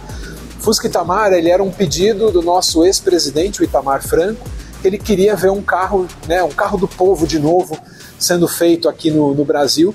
Fusca 0.60 0.86
Itamar 0.86 1.32
ele 1.32 1.50
era 1.50 1.62
um 1.62 1.70
pedido 1.70 2.30
do 2.30 2.42
nosso 2.42 2.84
ex-presidente, 2.84 3.60
o 3.60 3.64
Itamar 3.64 4.02
Franco, 4.02 4.48
que 4.80 4.86
ele 4.86 4.98
queria 4.98 5.34
ver 5.34 5.50
um 5.50 5.62
carro, 5.62 6.06
né, 6.28 6.42
um 6.42 6.50
carro 6.50 6.78
do 6.78 6.86
povo 6.86 7.26
de 7.26 7.38
novo 7.38 7.76
sendo 8.18 8.46
feito 8.48 8.88
aqui 8.88 9.10
no, 9.10 9.34
no 9.34 9.44
Brasil 9.44 9.94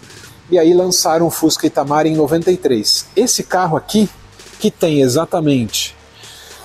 e 0.52 0.60
aí 0.60 0.74
lançaram 0.74 1.28
o 1.28 1.32
Fusca 1.32 1.66
Itamar 1.66 2.06
em 2.06 2.16
93. 2.16 3.06
Esse 3.16 3.42
carro 3.42 3.78
aqui, 3.78 4.10
que 4.60 4.70
tem 4.70 5.02
exatamente 5.02 5.96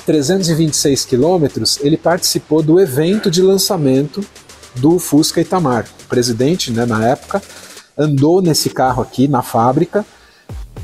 326 0.04 1.04
quilômetros, 1.04 1.78
ele 1.80 1.96
participou 1.96 2.62
do 2.62 2.80
evento 2.80 3.30
de 3.30 3.40
lançamento 3.40 4.24
do 4.74 4.98
Fusca 4.98 5.40
Itamar. 5.40 5.86
O 6.04 6.08
presidente, 6.08 6.72
né, 6.72 6.84
na 6.84 7.06
época, 7.06 7.40
andou 7.96 8.42
nesse 8.42 8.70
carro 8.70 9.02
aqui 9.02 9.28
na 9.28 9.40
fábrica. 9.40 10.04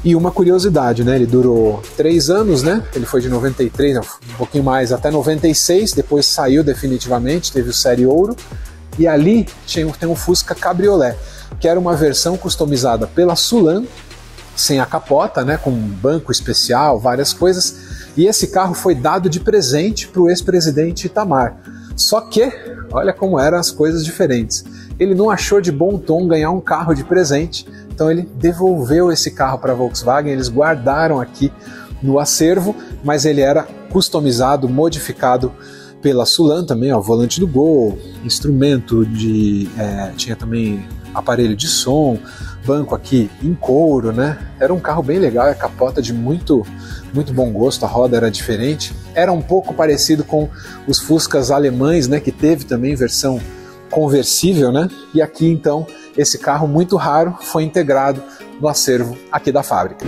E 0.05 0.17
uma 0.17 0.33
curiosidade, 0.33 1.05
né? 1.05 1.15
Ele 1.15 1.27
durou 1.27 1.81
três 1.97 2.29
anos, 2.29 2.65
né? 2.65 2.83
Ele 2.93 3.07
foi 3.07 3.21
de 3.21 3.29
93, 3.29 3.99
um 3.99 4.37
pouquinho 4.37 4.65
mais, 4.65 4.91
até 4.91 5.13
96. 5.13 5.93
Depois 5.93 6.27
saiu 6.27 6.65
definitivamente, 6.65 7.53
teve 7.53 7.71
o 7.71 7.73
Série 7.73 8.05
Ouro. 8.05 8.35
E 8.99 9.07
ali 9.07 9.47
tinha, 9.65 9.87
tem 9.93 10.09
um 10.09 10.17
Fusca 10.17 10.57
Cabriolet 10.57 11.17
que 11.61 11.69
era 11.69 11.79
uma 11.79 11.95
versão 11.95 12.37
customizada 12.37 13.07
pela 13.07 13.37
Sulan, 13.37 13.85
sem 14.57 14.81
a 14.81 14.87
capota, 14.87 15.45
né, 15.45 15.57
com 15.57 15.71
um 15.71 15.89
banco 15.89 16.31
especial, 16.31 16.99
várias 16.99 17.33
coisas. 17.33 18.11
E 18.17 18.27
esse 18.27 18.49
carro 18.49 18.75
foi 18.75 18.95
dado 18.95 19.29
de 19.29 19.41
presente 19.41 20.09
para 20.09 20.23
o 20.23 20.29
ex-presidente 20.29 21.07
Itamar. 21.07 21.57
Só 21.97 22.21
que, 22.21 22.53
olha 22.91 23.13
como 23.13 23.39
eram 23.39 23.59
as 23.59 23.71
coisas 23.71 24.05
diferentes. 24.05 24.65
ele 24.99 25.15
não 25.15 25.31
achou 25.31 25.61
de 25.61 25.73
bom 25.73 25.99
tom 25.99 26.29
ganhar 26.29 26.51
um 26.51 26.61
carro 26.61 26.95
de 26.95 27.03
presente, 27.03 27.67
então 27.91 28.11
ele 28.11 28.23
devolveu 28.23 29.11
esse 29.11 29.31
carro 29.31 29.59
para 29.59 29.73
a 29.73 29.75
Volkswagen, 29.75 30.33
eles 30.33 30.49
guardaram 30.49 31.21
aqui 31.21 31.53
no 32.03 32.19
acervo, 32.19 32.75
mas 33.03 33.25
ele 33.25 33.41
era 33.41 33.67
customizado, 33.91 34.69
modificado 34.69 35.53
pela 36.01 36.27
Sulan 36.27 36.65
também, 36.65 36.93
ó, 36.93 37.01
volante 37.01 37.39
do 37.39 37.47
Gol, 37.47 37.97
instrumento 38.25 39.07
de. 39.07 39.69
É, 39.79 40.13
tinha 40.17 40.35
também 40.35 40.85
aparelho 41.15 41.57
de 41.57 41.69
som, 41.69 42.19
banco 42.65 42.95
aqui 42.95 43.31
em 43.43 43.55
couro, 43.55 44.13
né? 44.13 44.39
Era 44.61 44.73
um 44.73 44.81
carro 44.81 45.03
bem 45.03 45.19
legal, 45.19 45.49
a 45.49 45.55
capota 45.55 46.01
de 46.01 46.13
muito, 46.13 46.67
muito 47.13 47.33
bom 47.33 47.51
gosto, 47.51 47.85
a 47.85 47.89
roda 47.89 48.17
era 48.17 48.31
diferente. 48.31 48.95
Era 49.15 49.33
um 49.33 49.43
pouco 49.43 49.75
parecido 49.75 50.25
com 50.25 50.49
os 50.87 50.99
Fuscas 50.99 51.51
alemães, 51.51 52.09
né? 52.09 52.21
Que 52.21 52.33
teve 52.33 52.65
também 52.65 52.95
versão 52.95 53.41
conversível, 53.91 54.73
né? 54.73 54.89
E 55.15 55.21
aqui 55.21 55.47
então 55.47 55.87
esse 56.17 56.39
carro 56.39 56.67
muito 56.67 56.97
raro 56.97 57.37
foi 57.41 57.63
integrado 57.63 58.23
no 58.61 58.69
acervo 58.69 59.17
aqui 59.31 59.51
da 59.51 59.63
fábrica. 59.63 60.05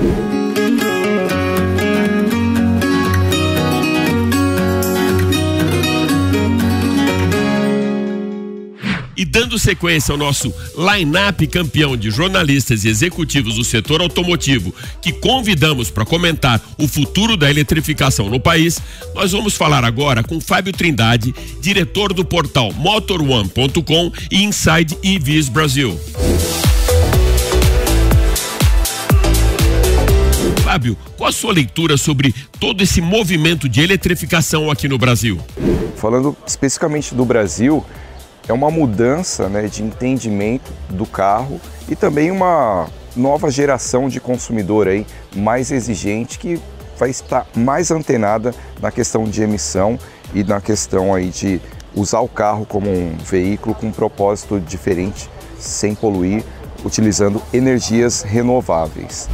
Dando 9.35 9.59
sequência 9.59 10.13
ao 10.13 10.17
nosso 10.17 10.55
line-up 10.79 11.45
campeão 11.49 11.97
de 11.97 12.09
jornalistas 12.09 12.85
e 12.85 12.89
executivos 12.89 13.57
do 13.57 13.65
setor 13.65 14.01
automotivo, 14.01 14.73
que 15.03 15.13
convidamos 15.13 15.91
para 15.91 16.05
comentar 16.05 16.63
o 16.79 16.87
futuro 16.87 17.37
da 17.37 17.51
eletrificação 17.51 18.31
no 18.31 18.39
país, 18.39 18.81
nós 19.13 19.33
vamos 19.33 19.57
falar 19.57 19.85
agora 19.85 20.23
com 20.23 20.41
Fábio 20.41 20.73
Trindade, 20.73 21.35
diretor 21.61 22.15
do 22.15 22.25
portal 22.25 22.73
MotorOne.com 22.75 24.13
e 24.31 24.45
Inside 24.45 24.97
EVs 25.03 25.49
Brasil. 25.49 25.99
Fábio, 30.63 30.97
qual 31.17 31.31
a 31.31 31.33
sua 31.33 31.53
leitura 31.53 31.97
sobre 31.97 32.33
todo 32.61 32.83
esse 32.83 33.01
movimento 33.01 33.69
de 33.69 33.81
eletrificação 33.81 34.71
aqui 34.71 34.87
no 34.87 34.97
Brasil? 34.97 35.41
Falando 35.97 36.37
especificamente 36.47 37.15
do 37.17 37.25
Brasil, 37.25 37.85
é 38.49 38.53
uma 38.53 38.71
mudança 38.71 39.49
né, 39.49 39.67
de 39.67 39.83
entendimento 39.83 40.73
do 40.91 41.07
carro 41.07 41.61
e 41.89 41.97
também 41.97 42.31
uma 42.31 42.87
nova 43.17 43.51
geração 43.51 44.09
de 44.09 44.21
consumidor 44.21 44.89
aí 44.89 45.07
mais 45.35 45.71
exigente 45.71 46.39
que 46.39 46.61
vai 46.99 47.11
estar 47.11 47.47
mais 47.57 47.91
antenada 47.91 48.55
na 48.81 48.91
questão 48.91 49.25
de 49.25 49.43
emissão 49.43 49.99
e 50.33 50.45
na 50.45 50.61
questão 50.61 51.15
aí 51.15 51.29
de 51.29 51.61
usar 51.95 52.21
o 52.21 52.29
carro 52.29 52.67
como 52.67 52.91
um 52.91 53.17
veículo 53.19 53.75
com 53.75 53.87
um 53.87 53.93
propósito 53.93 54.61
diferente, 54.61 55.31
sem 55.59 55.95
poluir, 55.95 56.45
utilizando 56.85 57.41
energias 57.53 58.23
renováveis. 58.23 59.29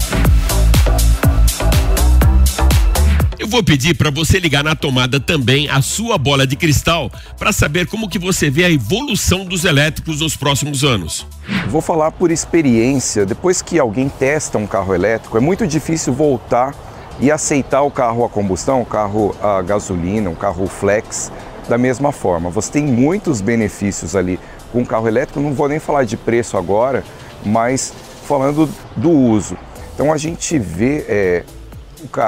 Vou 3.51 3.65
pedir 3.65 3.95
para 3.95 4.11
você 4.11 4.39
ligar 4.39 4.63
na 4.63 4.77
tomada 4.77 5.19
também 5.19 5.69
a 5.69 5.83
sua 5.83 6.17
bola 6.17 6.47
de 6.47 6.55
cristal 6.55 7.11
para 7.37 7.53
saber 7.53 7.87
como 7.89 8.09
que 8.09 8.19
você 8.19 8.49
vê 8.49 8.65
a 8.65 8.71
evolução 8.71 9.45
dos 9.45 9.65
elétricos 9.65 10.21
nos 10.21 10.37
próximos 10.37 10.85
anos. 10.85 11.27
Vou 11.69 11.81
falar 11.81 12.13
por 12.13 12.31
experiência. 12.31 13.27
Depois 13.27 13.61
que 13.61 13.77
alguém 13.79 14.09
testa 14.09 14.57
um 14.57 14.69
carro 14.69 14.95
elétrico, 14.95 15.37
é 15.37 15.41
muito 15.41 15.67
difícil 15.67 16.13
voltar 16.13 16.75
e 17.19 17.29
aceitar 17.29 17.83
o 17.83 17.91
carro 17.91 18.25
a 18.25 18.29
combustão, 18.29 18.81
o 18.81 18.87
carro 18.87 19.35
a 19.43 19.61
gasolina, 19.63 20.31
um 20.31 20.35
carro 20.35 20.69
flex 20.69 21.33
da 21.69 21.77
mesma 21.77 22.13
forma. 22.13 22.51
Você 22.51 22.71
tem 22.71 22.87
muitos 22.87 23.41
benefícios 23.41 24.15
ali 24.15 24.39
com 24.73 24.83
o 24.83 24.87
carro 24.87 25.09
elétrico. 25.09 25.41
Não 25.41 25.53
vou 25.53 25.69
nem 25.69 25.81
falar 25.81 26.05
de 26.05 26.17
preço 26.17 26.57
agora, 26.57 27.03
mas 27.45 27.93
falando 28.29 28.71
do 28.97 29.11
uso. 29.11 29.57
Então 29.93 30.13
a 30.13 30.17
gente 30.17 30.57
vê 30.57 31.05
é, 31.09 31.45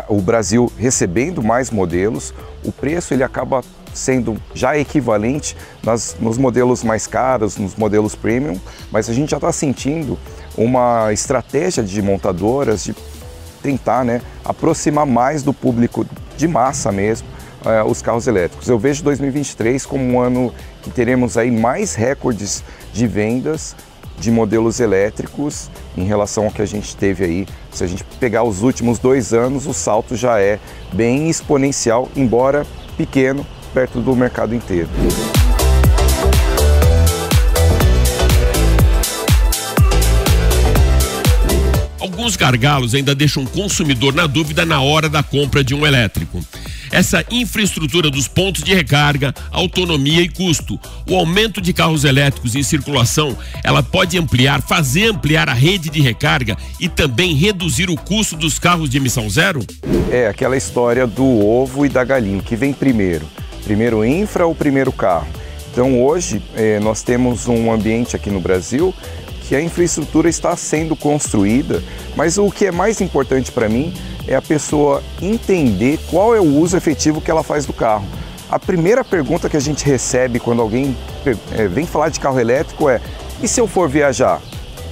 o 0.09 0.21
Brasil 0.21 0.71
recebendo 0.77 1.43
mais 1.43 1.71
modelos, 1.71 2.35
o 2.65 2.71
preço 2.71 3.15
ele 3.15 3.23
acaba 3.23 3.63
sendo 3.95 4.37
já 4.55 4.77
equivalente 4.77 5.57
nas, 5.83 6.17
nos 6.19 6.39
modelos 6.39 6.83
mais 6.83 7.07
caros, 7.07 7.57
nos 7.57 7.77
modelos 7.77 8.15
premium, 8.15 8.59
mas 8.91 9.09
a 9.09 9.13
gente 9.13 9.31
já 9.31 9.37
está 9.37 9.53
sentindo 9.53 10.19
uma 10.57 11.13
estratégia 11.13 11.83
de 11.83 12.01
montadoras 12.01 12.85
de 12.85 12.95
tentar 13.63 14.05
né, 14.05 14.21
aproximar 14.45 15.07
mais 15.07 15.43
do 15.43 15.53
público 15.53 16.07
de 16.37 16.49
massa 16.49 16.91
mesmo 16.91 17.29
uh, 17.65 17.89
os 17.89 18.03
carros 18.03 18.27
elétricos. 18.27 18.69
Eu 18.69 18.79
vejo 18.79 19.03
2023 19.05 19.87
como 19.87 20.05
um 20.05 20.21
ano 20.21 20.53
que 20.83 20.91
teremos 20.91 21.37
aí 21.37 21.51
mais 21.51 21.95
recordes 21.95 22.65
de 22.93 23.07
vendas 23.07 23.77
de 24.19 24.31
modelos 24.31 24.81
elétricos 24.81 25.71
em 25.97 26.05
relação 26.05 26.45
ao 26.45 26.51
que 26.51 26.63
a 26.63 26.67
gente 26.67 26.97
teve 26.97 27.25
aí. 27.25 27.47
Se 27.71 27.85
a 27.85 27.87
gente 27.87 28.05
pegar 28.21 28.43
os 28.45 28.63
últimos 28.63 28.99
dois 28.99 29.33
anos, 29.33 29.67
o 29.67 29.73
salto 29.73 30.17
já 30.17 30.41
é 30.41 30.59
bem 30.93 31.29
exponencial, 31.29 32.09
embora 32.15 32.67
pequeno, 32.97 33.47
perto 33.73 34.01
do 34.01 34.15
mercado 34.15 34.55
inteiro. 34.55 34.89
Alguns 42.23 42.37
gargalos 42.37 42.95
ainda 42.95 43.17
deixam 43.17 43.43
o 43.43 43.49
consumidor 43.49 44.15
na 44.15 44.29
dúvida 44.29 44.65
na 44.65 44.81
hora 44.81 45.09
da 45.09 45.25
compra 45.25 45.65
de 45.65 45.75
um 45.75 45.85
elétrico 45.85 46.41
essa 46.93 47.25
infraestrutura 47.31 48.11
dos 48.11 48.29
pontos 48.29 48.63
de 48.63 48.75
recarga, 48.75 49.35
autonomia 49.51 50.21
e 50.21 50.29
custo. 50.29 50.79
O 51.09 51.17
aumento 51.17 51.59
de 51.59 51.73
carros 51.73 52.05
elétricos 52.05 52.55
em 52.55 52.63
circulação, 52.63 53.35
ela 53.65 53.83
pode 53.83 54.19
ampliar, 54.19 54.61
fazer 54.61 55.07
ampliar 55.07 55.49
a 55.49 55.55
rede 55.55 55.89
de 55.89 56.03
recarga 56.03 56.55
e 56.79 56.91
também 56.91 57.35
reduzir 57.35 57.89
o 57.89 57.97
custo 57.97 58.37
dos 58.37 58.59
carros 58.59 58.91
de 58.91 58.99
emissão 58.99 59.31
zero? 59.31 59.61
É 60.11 60.29
aquela 60.29 60.55
história 60.55 61.07
do 61.07 61.25
ovo 61.25 61.87
e 61.87 61.89
da 61.89 62.05
galinha, 62.05 62.43
que 62.43 62.55
vem 62.55 62.75
primeiro? 62.75 63.27
Primeiro 63.65 64.05
infra 64.05 64.47
ou 64.47 64.55
primeiro 64.55 64.93
carro? 64.93 65.29
Então 65.73 66.05
hoje 66.05 66.43
eh, 66.55 66.79
nós 66.81 67.03
temos 67.03 67.49
um 67.49 67.73
ambiente 67.73 68.15
aqui 68.15 68.29
no 68.29 68.39
Brasil 68.39 68.95
que 69.53 69.57
a 69.57 69.61
infraestrutura 69.61 70.31
está 70.31 70.57
sendo 70.57 70.97
construída, 70.97 71.83
mas 72.17 72.39
o 72.39 72.51
que 72.51 72.65
é 72.65 72.73
mais 72.73 73.03
importante 73.03 73.53
para 73.53 73.69
mim 73.69 73.93
é 74.27 74.35
a 74.35 74.41
pessoa 74.41 75.03
entender 75.21 76.01
qual 76.11 76.35
é 76.35 76.41
o 76.41 76.57
uso 76.57 76.75
efetivo 76.75 77.21
que 77.21 77.31
ela 77.31 77.43
faz 77.43 77.67
do 77.67 77.73
carro. 77.75 78.07
A 78.49 78.59
primeira 78.59 79.05
pergunta 79.05 79.51
que 79.51 79.57
a 79.59 79.61
gente 79.61 79.85
recebe 79.85 80.41
quando 80.41 80.63
alguém 80.63 80.97
é, 81.51 81.69
vem 81.69 81.85
falar 81.85 82.09
de 82.09 82.19
carro 82.19 82.41
elétrico 82.41 82.89
é: 82.89 82.99
e 83.43 83.47
se 83.47 83.61
eu 83.61 83.67
for 83.67 83.91
viajar? 83.91 84.41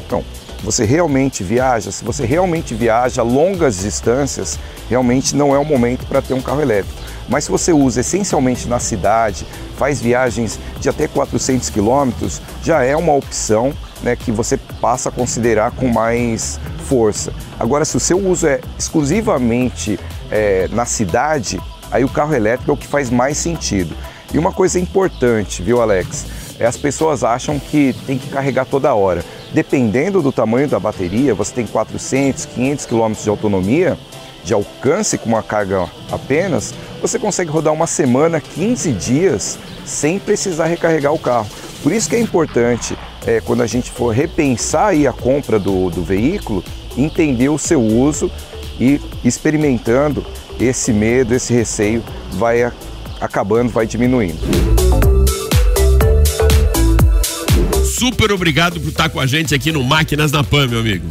Então, 0.06 0.22
você 0.62 0.84
realmente 0.84 1.42
viaja? 1.42 1.90
Se 1.90 2.04
você 2.04 2.26
realmente 2.26 2.74
viaja 2.74 3.22
longas 3.22 3.78
distâncias, 3.78 4.58
realmente 4.90 5.34
não 5.34 5.54
é 5.54 5.58
o 5.58 5.64
momento 5.64 6.04
para 6.04 6.20
ter 6.20 6.34
um 6.34 6.42
carro 6.42 6.60
elétrico. 6.60 7.00
Mas 7.30 7.44
se 7.44 7.50
você 7.50 7.72
usa 7.72 8.02
essencialmente 8.02 8.68
na 8.68 8.78
cidade, 8.78 9.46
faz 9.78 10.02
viagens 10.02 10.58
de 10.78 10.90
até 10.90 11.08
400 11.08 11.70
quilômetros, 11.70 12.42
já 12.62 12.84
é 12.84 12.94
uma 12.94 13.14
opção 13.14 13.72
né, 14.02 14.16
que 14.16 14.30
você 14.30 14.56
passa 14.80 15.08
a 15.08 15.12
considerar 15.12 15.70
com 15.72 15.88
mais 15.88 16.58
força. 16.86 17.32
Agora, 17.58 17.84
se 17.84 17.96
o 17.96 18.00
seu 18.00 18.18
uso 18.18 18.46
é 18.46 18.60
exclusivamente 18.78 19.98
é, 20.30 20.68
na 20.72 20.84
cidade, 20.84 21.60
aí 21.90 22.04
o 22.04 22.08
carro 22.08 22.34
elétrico 22.34 22.70
é 22.70 22.74
o 22.74 22.76
que 22.76 22.86
faz 22.86 23.10
mais 23.10 23.36
sentido. 23.36 23.94
E 24.32 24.38
uma 24.38 24.52
coisa 24.52 24.78
importante, 24.78 25.62
viu, 25.62 25.82
Alex? 25.82 26.26
É 26.58 26.66
as 26.66 26.76
pessoas 26.76 27.24
acham 27.24 27.58
que 27.58 27.94
tem 28.06 28.18
que 28.18 28.28
carregar 28.28 28.66
toda 28.66 28.94
hora. 28.94 29.24
Dependendo 29.52 30.22
do 30.22 30.30
tamanho 30.30 30.68
da 30.68 30.78
bateria, 30.78 31.34
você 31.34 31.54
tem 31.54 31.66
400, 31.66 32.44
500 32.44 32.86
km 32.86 33.12
de 33.12 33.28
autonomia, 33.28 33.98
de 34.44 34.54
alcance 34.54 35.18
com 35.18 35.28
uma 35.28 35.42
carga 35.42 35.88
apenas, 36.10 36.74
você 37.00 37.18
consegue 37.18 37.50
rodar 37.50 37.72
uma 37.72 37.86
semana, 37.86 38.40
15 38.40 38.92
dias, 38.92 39.58
sem 39.84 40.18
precisar 40.18 40.66
recarregar 40.66 41.12
o 41.12 41.18
carro. 41.18 41.48
Por 41.82 41.92
isso 41.92 42.08
que 42.08 42.16
é 42.16 42.20
importante, 42.20 42.96
é, 43.26 43.40
quando 43.40 43.62
a 43.62 43.66
gente 43.66 43.90
for 43.90 44.14
repensar 44.14 44.88
aí 44.88 45.06
a 45.06 45.12
compra 45.12 45.58
do, 45.58 45.90
do 45.90 46.02
veículo, 46.02 46.64
entender 46.96 47.48
o 47.48 47.58
seu 47.58 47.82
uso 47.82 48.30
e 48.78 49.00
experimentando 49.24 50.24
esse 50.58 50.92
medo, 50.92 51.34
esse 51.34 51.52
receio 51.52 52.02
vai 52.32 52.70
acabando, 53.20 53.70
vai 53.70 53.86
diminuindo. 53.86 54.38
Super 57.84 58.32
obrigado 58.32 58.80
por 58.80 58.88
estar 58.88 59.10
com 59.10 59.20
a 59.20 59.26
gente 59.26 59.54
aqui 59.54 59.70
no 59.70 59.84
Máquinas 59.84 60.32
na 60.32 60.42
Pan, 60.42 60.66
meu 60.66 60.80
amigo. 60.80 61.06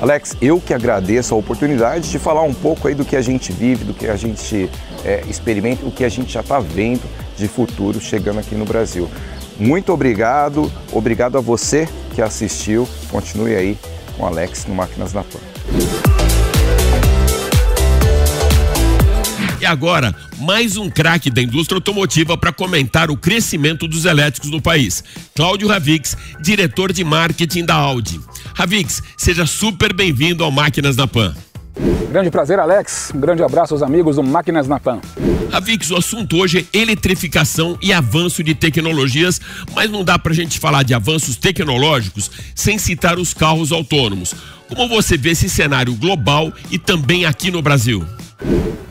Alex, 0.00 0.34
eu 0.40 0.58
que 0.58 0.72
agradeço 0.72 1.34
a 1.34 1.36
oportunidade 1.36 2.10
de 2.10 2.18
falar 2.18 2.42
um 2.42 2.54
pouco 2.54 2.88
aí 2.88 2.94
do 2.94 3.04
que 3.04 3.14
a 3.14 3.20
gente 3.20 3.52
vive, 3.52 3.84
do 3.84 3.92
que 3.92 4.06
a 4.06 4.16
gente 4.16 4.70
é, 5.04 5.22
experimenta, 5.28 5.84
o 5.84 5.90
que 5.90 6.02
a 6.02 6.08
gente 6.08 6.32
já 6.32 6.40
está 6.40 6.58
vendo 6.58 7.02
de 7.36 7.46
futuro 7.46 8.00
chegando 8.00 8.40
aqui 8.40 8.54
no 8.54 8.64
Brasil. 8.64 9.10
Muito 9.60 9.92
obrigado, 9.92 10.72
obrigado 10.90 11.36
a 11.36 11.40
você 11.40 11.86
que 12.14 12.22
assistiu. 12.22 12.88
Continue 13.10 13.54
aí 13.54 13.78
com 14.16 14.26
Alex 14.26 14.64
no 14.66 14.74
Máquinas 14.74 15.12
na 15.12 15.22
Pan. 15.22 15.38
agora, 19.70 20.14
mais 20.38 20.76
um 20.76 20.90
craque 20.90 21.30
da 21.30 21.40
indústria 21.40 21.76
automotiva 21.76 22.36
para 22.36 22.52
comentar 22.52 23.10
o 23.10 23.16
crescimento 23.16 23.86
dos 23.86 24.04
elétricos 24.04 24.50
no 24.50 24.60
país. 24.60 25.02
Cláudio 25.34 25.68
Ravix, 25.68 26.16
diretor 26.40 26.92
de 26.92 27.04
marketing 27.04 27.64
da 27.64 27.74
Audi. 27.74 28.20
Ravix, 28.54 29.00
seja 29.16 29.46
super 29.46 29.94
bem-vindo 29.94 30.42
ao 30.42 30.50
Máquinas 30.50 30.96
na 30.96 31.06
Pan. 31.06 31.34
Grande 32.10 32.30
prazer, 32.30 32.58
Alex. 32.58 33.12
Um 33.14 33.20
grande 33.20 33.42
abraço 33.42 33.72
aos 33.72 33.82
amigos 33.82 34.16
do 34.16 34.22
Máquinas 34.22 34.66
na 34.66 34.80
Pan. 34.80 35.00
Ravix, 35.50 35.90
o 35.90 35.96
assunto 35.96 36.36
hoje 36.36 36.68
é 36.72 36.78
eletrificação 36.78 37.78
e 37.80 37.92
avanço 37.92 38.42
de 38.42 38.54
tecnologias, 38.54 39.40
mas 39.74 39.90
não 39.90 40.04
dá 40.04 40.18
para 40.18 40.32
a 40.32 40.34
gente 40.34 40.58
falar 40.58 40.82
de 40.82 40.92
avanços 40.92 41.36
tecnológicos 41.36 42.30
sem 42.54 42.78
citar 42.78 43.18
os 43.18 43.32
carros 43.32 43.72
autônomos. 43.72 44.34
Como 44.68 44.88
você 44.88 45.16
vê 45.16 45.30
esse 45.30 45.48
cenário 45.48 45.94
global 45.94 46.52
e 46.70 46.78
também 46.78 47.24
aqui 47.26 47.50
no 47.50 47.62
Brasil? 47.62 48.04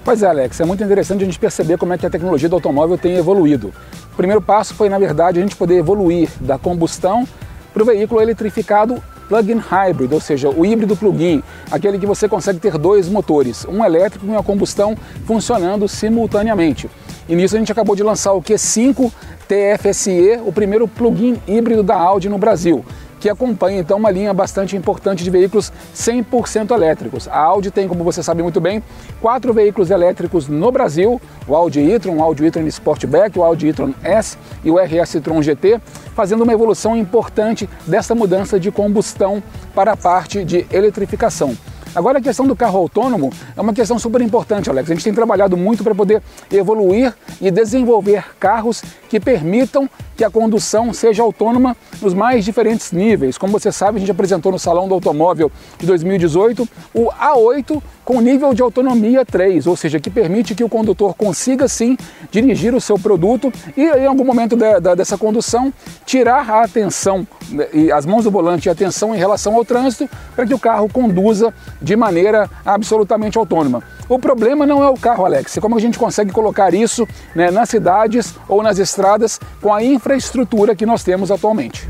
Pois 0.04 0.24
é, 0.24 0.28
Alex, 0.28 0.60
é 0.60 0.66
muito 0.66 0.84
interessante 0.84 1.22
a 1.22 1.26
gente 1.26 1.40
perceber 1.40 1.78
como 1.78 1.94
é 1.94 1.98
que 1.98 2.06
a 2.06 2.10
tecnologia 2.10 2.50
do 2.50 2.56
automóvel 2.56 2.98
tem 2.98 3.16
evoluído. 3.16 3.74
O 4.14 4.16
primeiro 4.16 4.42
passo 4.42 4.74
foi, 4.74 4.90
na 4.90 4.98
verdade, 4.98 5.40
a 5.40 5.42
gente 5.42 5.56
poder 5.56 5.76
evoluir 5.76 6.30
da 6.42 6.58
combustão 6.58 7.28
para 7.74 7.84
o 7.84 7.86
veículo 7.86 8.22
eletrificado 8.22 9.02
plug-in 9.30 9.60
hybrid, 9.60 10.12
ou 10.12 10.20
seja, 10.20 10.50
o 10.50 10.66
híbrido 10.66 10.98
plug-in, 10.98 11.42
aquele 11.72 12.00
que 12.00 12.06
você 12.06 12.28
consegue 12.28 12.60
ter 12.60 12.78
dois 12.78 13.08
motores, 13.08 13.66
um 13.70 13.86
elétrico 13.86 14.26
e 14.26 14.30
uma 14.30 14.44
combustão 14.44 14.98
funcionando 15.26 15.88
simultaneamente. 15.88 16.90
E 17.30 17.36
nisso 17.36 17.56
a 17.56 17.60
gente 17.60 17.72
acabou 17.72 17.96
de 17.96 18.02
lançar 18.02 18.34
o 18.34 18.42
Q5 18.42 19.12
TFSE, 19.48 20.40
o 20.46 20.52
primeiro 20.52 20.88
plug-in 20.88 21.38
híbrido 21.48 21.84
da 21.84 21.96
Audi 21.96 22.28
no 22.28 22.40
Brasil 22.40 22.84
que 23.20 23.30
acompanha 23.30 23.80
então 23.80 23.98
uma 23.98 24.10
linha 24.10 24.34
bastante 24.34 24.76
importante 24.76 25.24
de 25.24 25.30
veículos 25.30 25.72
100% 25.96 26.72
elétricos. 26.72 27.28
A 27.28 27.38
Audi 27.38 27.70
tem, 27.70 27.88
como 27.88 28.04
você 28.04 28.24
sabe 28.24 28.42
muito 28.42 28.62
bem, 28.62 28.82
quatro 29.22 29.54
veículos 29.54 29.92
elétricos 29.92 30.48
no 30.48 30.72
Brasil: 30.72 31.22
o 31.48 31.56
Audi 31.56 31.80
e-tron, 31.80 32.18
o 32.18 32.24
Audi 32.24 32.46
e-tron 32.46 32.66
Sportback, 32.68 33.38
o 33.38 33.44
Audi 33.44 33.68
e-tron 33.68 33.94
S 34.04 34.38
e 34.64 34.72
o 34.72 34.78
RS 34.78 35.16
e-tron 35.16 35.42
GT, 35.42 35.80
fazendo 36.16 36.44
uma 36.44 36.54
evolução 36.54 36.96
importante 36.96 37.70
dessa 37.86 38.16
mudança 38.16 38.60
de 38.60 38.72
combustão 38.72 39.44
para 39.76 39.94
a 39.94 39.98
parte 39.98 40.44
de 40.44 40.66
eletrificação. 40.72 41.56
Agora 41.96 42.20
a 42.20 42.22
questão 42.22 42.46
do 42.46 42.56
carro 42.56 42.78
autônomo 42.78 43.32
é 43.56 43.62
uma 43.62 43.74
questão 43.74 43.98
super 43.98 44.22
importante, 44.22 44.70
Alex. 44.70 44.90
A 44.90 44.94
gente 44.94 45.04
tem 45.04 45.14
trabalhado 45.14 45.58
muito 45.58 45.84
para 45.84 45.96
poder 45.96 46.22
evoluir 46.52 47.14
e 47.42 47.50
desenvolver 47.50 48.24
carros 48.40 48.84
que 49.10 49.20
permitam 49.20 49.90
que 50.16 50.24
a 50.24 50.30
condução 50.30 50.94
seja 50.94 51.24
autônoma 51.24 51.76
nos 52.02 52.14
mais 52.14 52.46
diferentes 52.46 52.92
níveis. 52.92 53.38
Como 53.38 53.54
você 53.54 53.72
sabe, 53.72 53.98
a 53.98 54.00
gente 54.00 54.12
apresentou 54.12 54.52
no 54.52 54.60
Salão 54.60 54.88
do 54.88 54.94
Automóvel 54.94 55.52
de 55.78 55.88
2018 55.88 56.68
o 56.94 57.08
A8 57.08 57.82
com 58.10 58.20
nível 58.22 58.56
de 58.56 58.64
autonomia 58.64 59.24
3, 59.24 59.68
ou 59.68 59.76
seja, 59.76 60.00
que 60.00 60.10
permite 60.10 60.56
que 60.56 60.64
o 60.64 60.68
condutor 60.68 61.14
consiga 61.14 61.68
sim 61.68 61.96
dirigir 62.32 62.74
o 62.74 62.82
seu 62.82 62.98
produto 62.98 63.54
e 63.78 63.84
em 63.84 64.08
algum 64.08 64.26
momento 64.26 64.56
de, 64.56 64.80
de, 64.80 64.96
dessa 64.96 65.16
condução 65.16 65.72
tirar 66.08 66.50
a 66.50 66.64
atenção 66.64 67.28
né, 67.52 67.68
e 67.72 67.92
as 67.92 68.08
mãos 68.08 68.24
do 68.24 68.32
volante 68.32 68.68
e 68.68 68.70
a 68.70 68.72
atenção 68.72 69.14
em 69.14 69.20
relação 69.20 69.54
ao 69.54 69.64
trânsito 69.64 70.10
para 70.36 70.44
que 70.48 70.56
o 70.56 70.58
carro 70.58 70.90
conduza 70.92 71.54
de 71.80 71.96
maneira 71.96 72.50
absolutamente 72.66 73.38
autônoma. 73.38 73.84
O 74.10 74.18
problema 74.18 74.66
não 74.66 74.84
é 74.84 74.90
o 74.90 74.96
carro, 74.96 75.24
Alex, 75.24 75.56
é 75.56 75.62
como 75.62 75.78
a 75.78 75.80
gente 75.80 76.00
consegue 76.00 76.32
colocar 76.32 76.74
isso 76.74 77.08
né, 77.36 77.52
nas 77.52 77.70
cidades 77.70 78.34
ou 78.48 78.64
nas 78.64 78.80
estradas 78.80 79.40
com 79.62 79.72
a 79.72 79.84
infraestrutura 79.84 80.76
que 80.76 80.84
nós 80.84 81.04
temos 81.04 81.30
atualmente. 81.30 81.88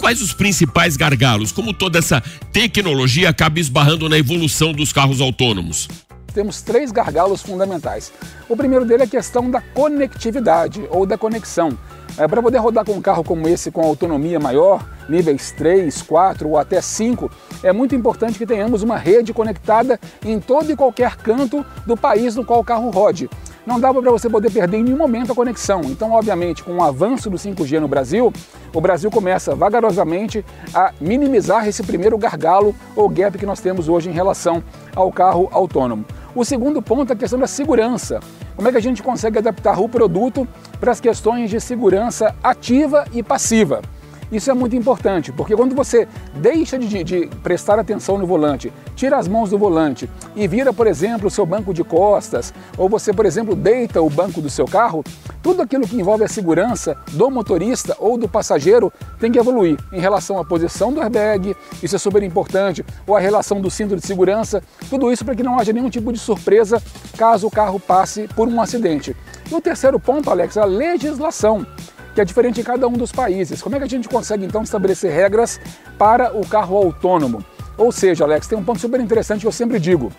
Quais 0.00 0.22
os 0.22 0.32
principais 0.32 0.96
gargalos? 0.96 1.52
Como 1.52 1.74
toda 1.74 1.98
essa 1.98 2.22
tecnologia 2.52 3.28
acaba 3.28 3.60
esbarrando 3.60 4.08
na 4.08 4.18
evolução 4.18 4.72
dos 4.72 4.92
carros 4.92 5.20
autônomos? 5.20 5.86
Temos 6.32 6.62
três 6.62 6.90
gargalos 6.90 7.42
fundamentais. 7.42 8.12
O 8.48 8.56
primeiro 8.56 8.84
dele 8.84 9.02
é 9.02 9.04
a 9.04 9.08
questão 9.08 9.50
da 9.50 9.60
conectividade 9.60 10.86
ou 10.90 11.04
da 11.04 11.18
conexão. 11.18 11.76
É, 12.16 12.26
Para 12.26 12.42
poder 12.42 12.58
rodar 12.58 12.84
com 12.84 12.92
um 12.92 13.02
carro 13.02 13.22
como 13.22 13.46
esse 13.48 13.70
com 13.70 13.82
autonomia 13.82 14.40
maior, 14.40 14.84
níveis 15.08 15.52
3, 15.52 16.02
4 16.02 16.48
ou 16.48 16.56
até 16.56 16.80
5, 16.80 17.30
é 17.62 17.72
muito 17.72 17.94
importante 17.94 18.38
que 18.38 18.46
tenhamos 18.46 18.82
uma 18.82 18.96
rede 18.96 19.32
conectada 19.32 19.98
em 20.24 20.40
todo 20.40 20.72
e 20.72 20.76
qualquer 20.76 21.16
canto 21.16 21.64
do 21.86 21.96
país 21.96 22.36
no 22.36 22.44
qual 22.44 22.60
o 22.60 22.64
carro 22.64 22.90
rode 22.90 23.28
não 23.70 23.78
dava 23.78 24.02
para 24.02 24.10
você 24.10 24.28
poder 24.28 24.50
perder 24.50 24.78
em 24.78 24.82
nenhum 24.82 24.96
momento 24.96 25.30
a 25.30 25.34
conexão. 25.34 25.82
Então, 25.84 26.10
obviamente, 26.10 26.64
com 26.64 26.78
o 26.78 26.82
avanço 26.82 27.30
do 27.30 27.36
5G 27.36 27.78
no 27.78 27.86
Brasil, 27.86 28.32
o 28.74 28.80
Brasil 28.80 29.08
começa 29.12 29.54
vagarosamente 29.54 30.44
a 30.74 30.92
minimizar 31.00 31.68
esse 31.68 31.84
primeiro 31.84 32.18
gargalo 32.18 32.74
ou 32.96 33.08
gap 33.08 33.38
que 33.38 33.46
nós 33.46 33.60
temos 33.60 33.88
hoje 33.88 34.10
em 34.10 34.12
relação 34.12 34.60
ao 34.94 35.12
carro 35.12 35.48
autônomo. 35.52 36.04
O 36.34 36.44
segundo 36.44 36.82
ponto 36.82 37.12
é 37.12 37.14
a 37.14 37.16
questão 37.16 37.38
da 37.38 37.46
segurança. 37.46 38.18
Como 38.56 38.66
é 38.66 38.72
que 38.72 38.78
a 38.78 38.82
gente 38.82 39.04
consegue 39.04 39.38
adaptar 39.38 39.80
o 39.80 39.88
produto 39.88 40.48
para 40.80 40.90
as 40.90 41.00
questões 41.00 41.48
de 41.48 41.60
segurança 41.60 42.34
ativa 42.42 43.04
e 43.12 43.22
passiva? 43.22 43.82
Isso 44.30 44.50
é 44.50 44.54
muito 44.54 44.76
importante, 44.76 45.32
porque 45.32 45.56
quando 45.56 45.74
você 45.74 46.06
deixa 46.34 46.78
de, 46.78 47.02
de, 47.02 47.26
prestar 47.42 47.78
atenção 47.78 48.16
no 48.16 48.26
volante, 48.26 48.72
tira 48.94 49.18
as 49.18 49.26
mãos 49.26 49.50
do 49.50 49.58
volante 49.58 50.08
e 50.36 50.46
vira, 50.46 50.72
por 50.72 50.86
exemplo, 50.86 51.26
o 51.26 51.30
seu 51.30 51.44
banco 51.44 51.74
de 51.74 51.82
costas, 51.82 52.54
ou 52.78 52.88
você, 52.88 53.12
por 53.12 53.26
exemplo, 53.26 53.56
deita 53.56 54.00
o 54.00 54.08
banco 54.08 54.40
do 54.40 54.48
seu 54.48 54.66
carro, 54.66 55.04
tudo 55.42 55.62
aquilo 55.62 55.86
que 55.86 55.96
envolve 55.96 56.22
a 56.22 56.28
segurança 56.28 56.96
do 57.12 57.30
motorista 57.30 57.96
ou 57.98 58.16
do 58.16 58.28
passageiro 58.28 58.92
tem 59.18 59.32
que 59.32 59.38
evoluir 59.38 59.76
em 59.92 60.00
relação 60.00 60.38
à 60.38 60.44
posição 60.44 60.92
do 60.92 61.00
airbag, 61.00 61.56
isso 61.82 61.96
é 61.96 61.98
super 61.98 62.22
importante, 62.22 62.84
ou 63.06 63.16
a 63.16 63.20
relação 63.20 63.60
do 63.60 63.70
cinto 63.70 63.96
de 63.96 64.06
segurança, 64.06 64.62
tudo 64.88 65.12
isso 65.12 65.24
para 65.24 65.34
que 65.34 65.42
não 65.42 65.58
haja 65.58 65.72
nenhum 65.72 65.90
tipo 65.90 66.12
de 66.12 66.18
surpresa 66.18 66.80
caso 67.16 67.48
o 67.48 67.50
carro 67.50 67.80
passe 67.80 68.28
por 68.36 68.46
um 68.46 68.60
acidente. 68.60 69.16
E 69.50 69.54
o 69.54 69.60
terceiro 69.60 69.98
ponto, 69.98 70.30
Alex, 70.30 70.56
é 70.56 70.60
a 70.60 70.64
legislação 70.64 71.66
que 72.14 72.20
é 72.20 72.24
diferente 72.24 72.60
em 72.60 72.64
cada 72.64 72.86
um 72.86 72.92
dos 72.92 73.12
países. 73.12 73.62
Como 73.62 73.76
é 73.76 73.78
que 73.78 73.84
a 73.84 73.88
gente 73.88 74.08
consegue 74.08 74.44
então 74.44 74.62
estabelecer 74.62 75.12
regras 75.12 75.60
para 75.98 76.36
o 76.36 76.46
carro 76.46 76.76
autônomo? 76.76 77.44
Ou 77.76 77.90
seja, 77.90 78.24
Alex, 78.24 78.46
tem 78.46 78.58
um 78.58 78.64
ponto 78.64 78.80
super 78.80 79.00
interessante 79.00 79.40
que 79.42 79.46
eu 79.46 79.52
sempre 79.52 79.78
digo. 79.78 80.12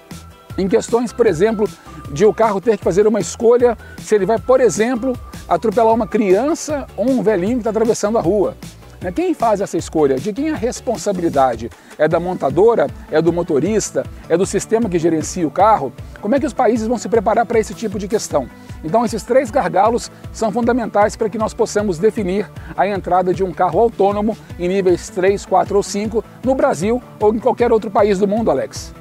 Em 0.58 0.68
questões, 0.68 1.14
por 1.14 1.26
exemplo, 1.26 1.68
de 2.12 2.26
o 2.26 2.34
carro 2.34 2.60
ter 2.60 2.78
que 2.78 2.84
fazer 2.84 3.08
uma 3.08 3.20
escolha 3.20 3.78
se 4.02 4.16
ele 4.16 4.26
vai, 4.26 4.40
por 4.40 4.60
exemplo, 4.60 5.18
atropelar 5.48 5.94
uma 5.94 6.08
criança 6.08 6.88
ou 6.98 7.10
um 7.10 7.22
velhinho 7.22 7.54
que 7.54 7.60
está 7.60 7.70
atravessando 7.70 8.18
a 8.18 8.22
rua. 8.22 8.56
Né? 9.02 9.12
Quem 9.12 9.34
faz 9.34 9.62
essa 9.62 9.78
escolha? 9.78 10.16
De 10.16 10.32
quem 10.32 10.50
é 10.50 10.52
a 10.52 10.56
responsabilidade? 10.56 11.70
É 11.98 12.08
da 12.08 12.20
montadora? 12.20 12.88
É 13.10 13.22
do 13.22 13.34
motorista? 13.34 14.06
É 14.30 14.38
do 14.38 14.46
sistema 14.46 14.88
que 14.88 15.00
gerencia 15.00 15.48
o 15.48 15.52
carro? 15.52 15.92
Como 16.22 16.36
é 16.36 16.40
que 16.40 16.46
os 16.46 16.54
países 16.54 16.88
vão 16.88 16.98
se 16.98 17.10
preparar 17.10 17.46
para 17.46 17.60
esse 17.60 17.74
tipo 17.74 17.98
de 17.98 18.08
questão? 18.08 18.48
Então, 18.84 19.04
esses 19.04 19.24
três 19.24 19.50
gargalos 19.50 20.12
são 20.32 20.52
fundamentais 20.52 21.16
para 21.16 21.30
que 21.30 21.38
nós 21.38 21.54
possamos 21.54 21.98
definir 21.98 22.50
a 22.78 22.88
entrada 22.88 23.34
de 23.34 23.44
um 23.44 23.52
carro 23.52 23.80
autônomo 23.80 24.38
em 24.60 24.68
níveis 24.68 25.10
3, 25.10 25.46
4 25.46 25.76
ou 25.76 25.84
5 25.84 26.24
no 26.44 26.56
Brasil 26.56 27.02
ou 27.20 27.34
em 27.34 27.40
qualquer 27.40 27.72
outro 27.72 27.90
país 27.90 28.20
do 28.20 28.28
mundo, 28.28 28.52
Alex. 28.52 29.01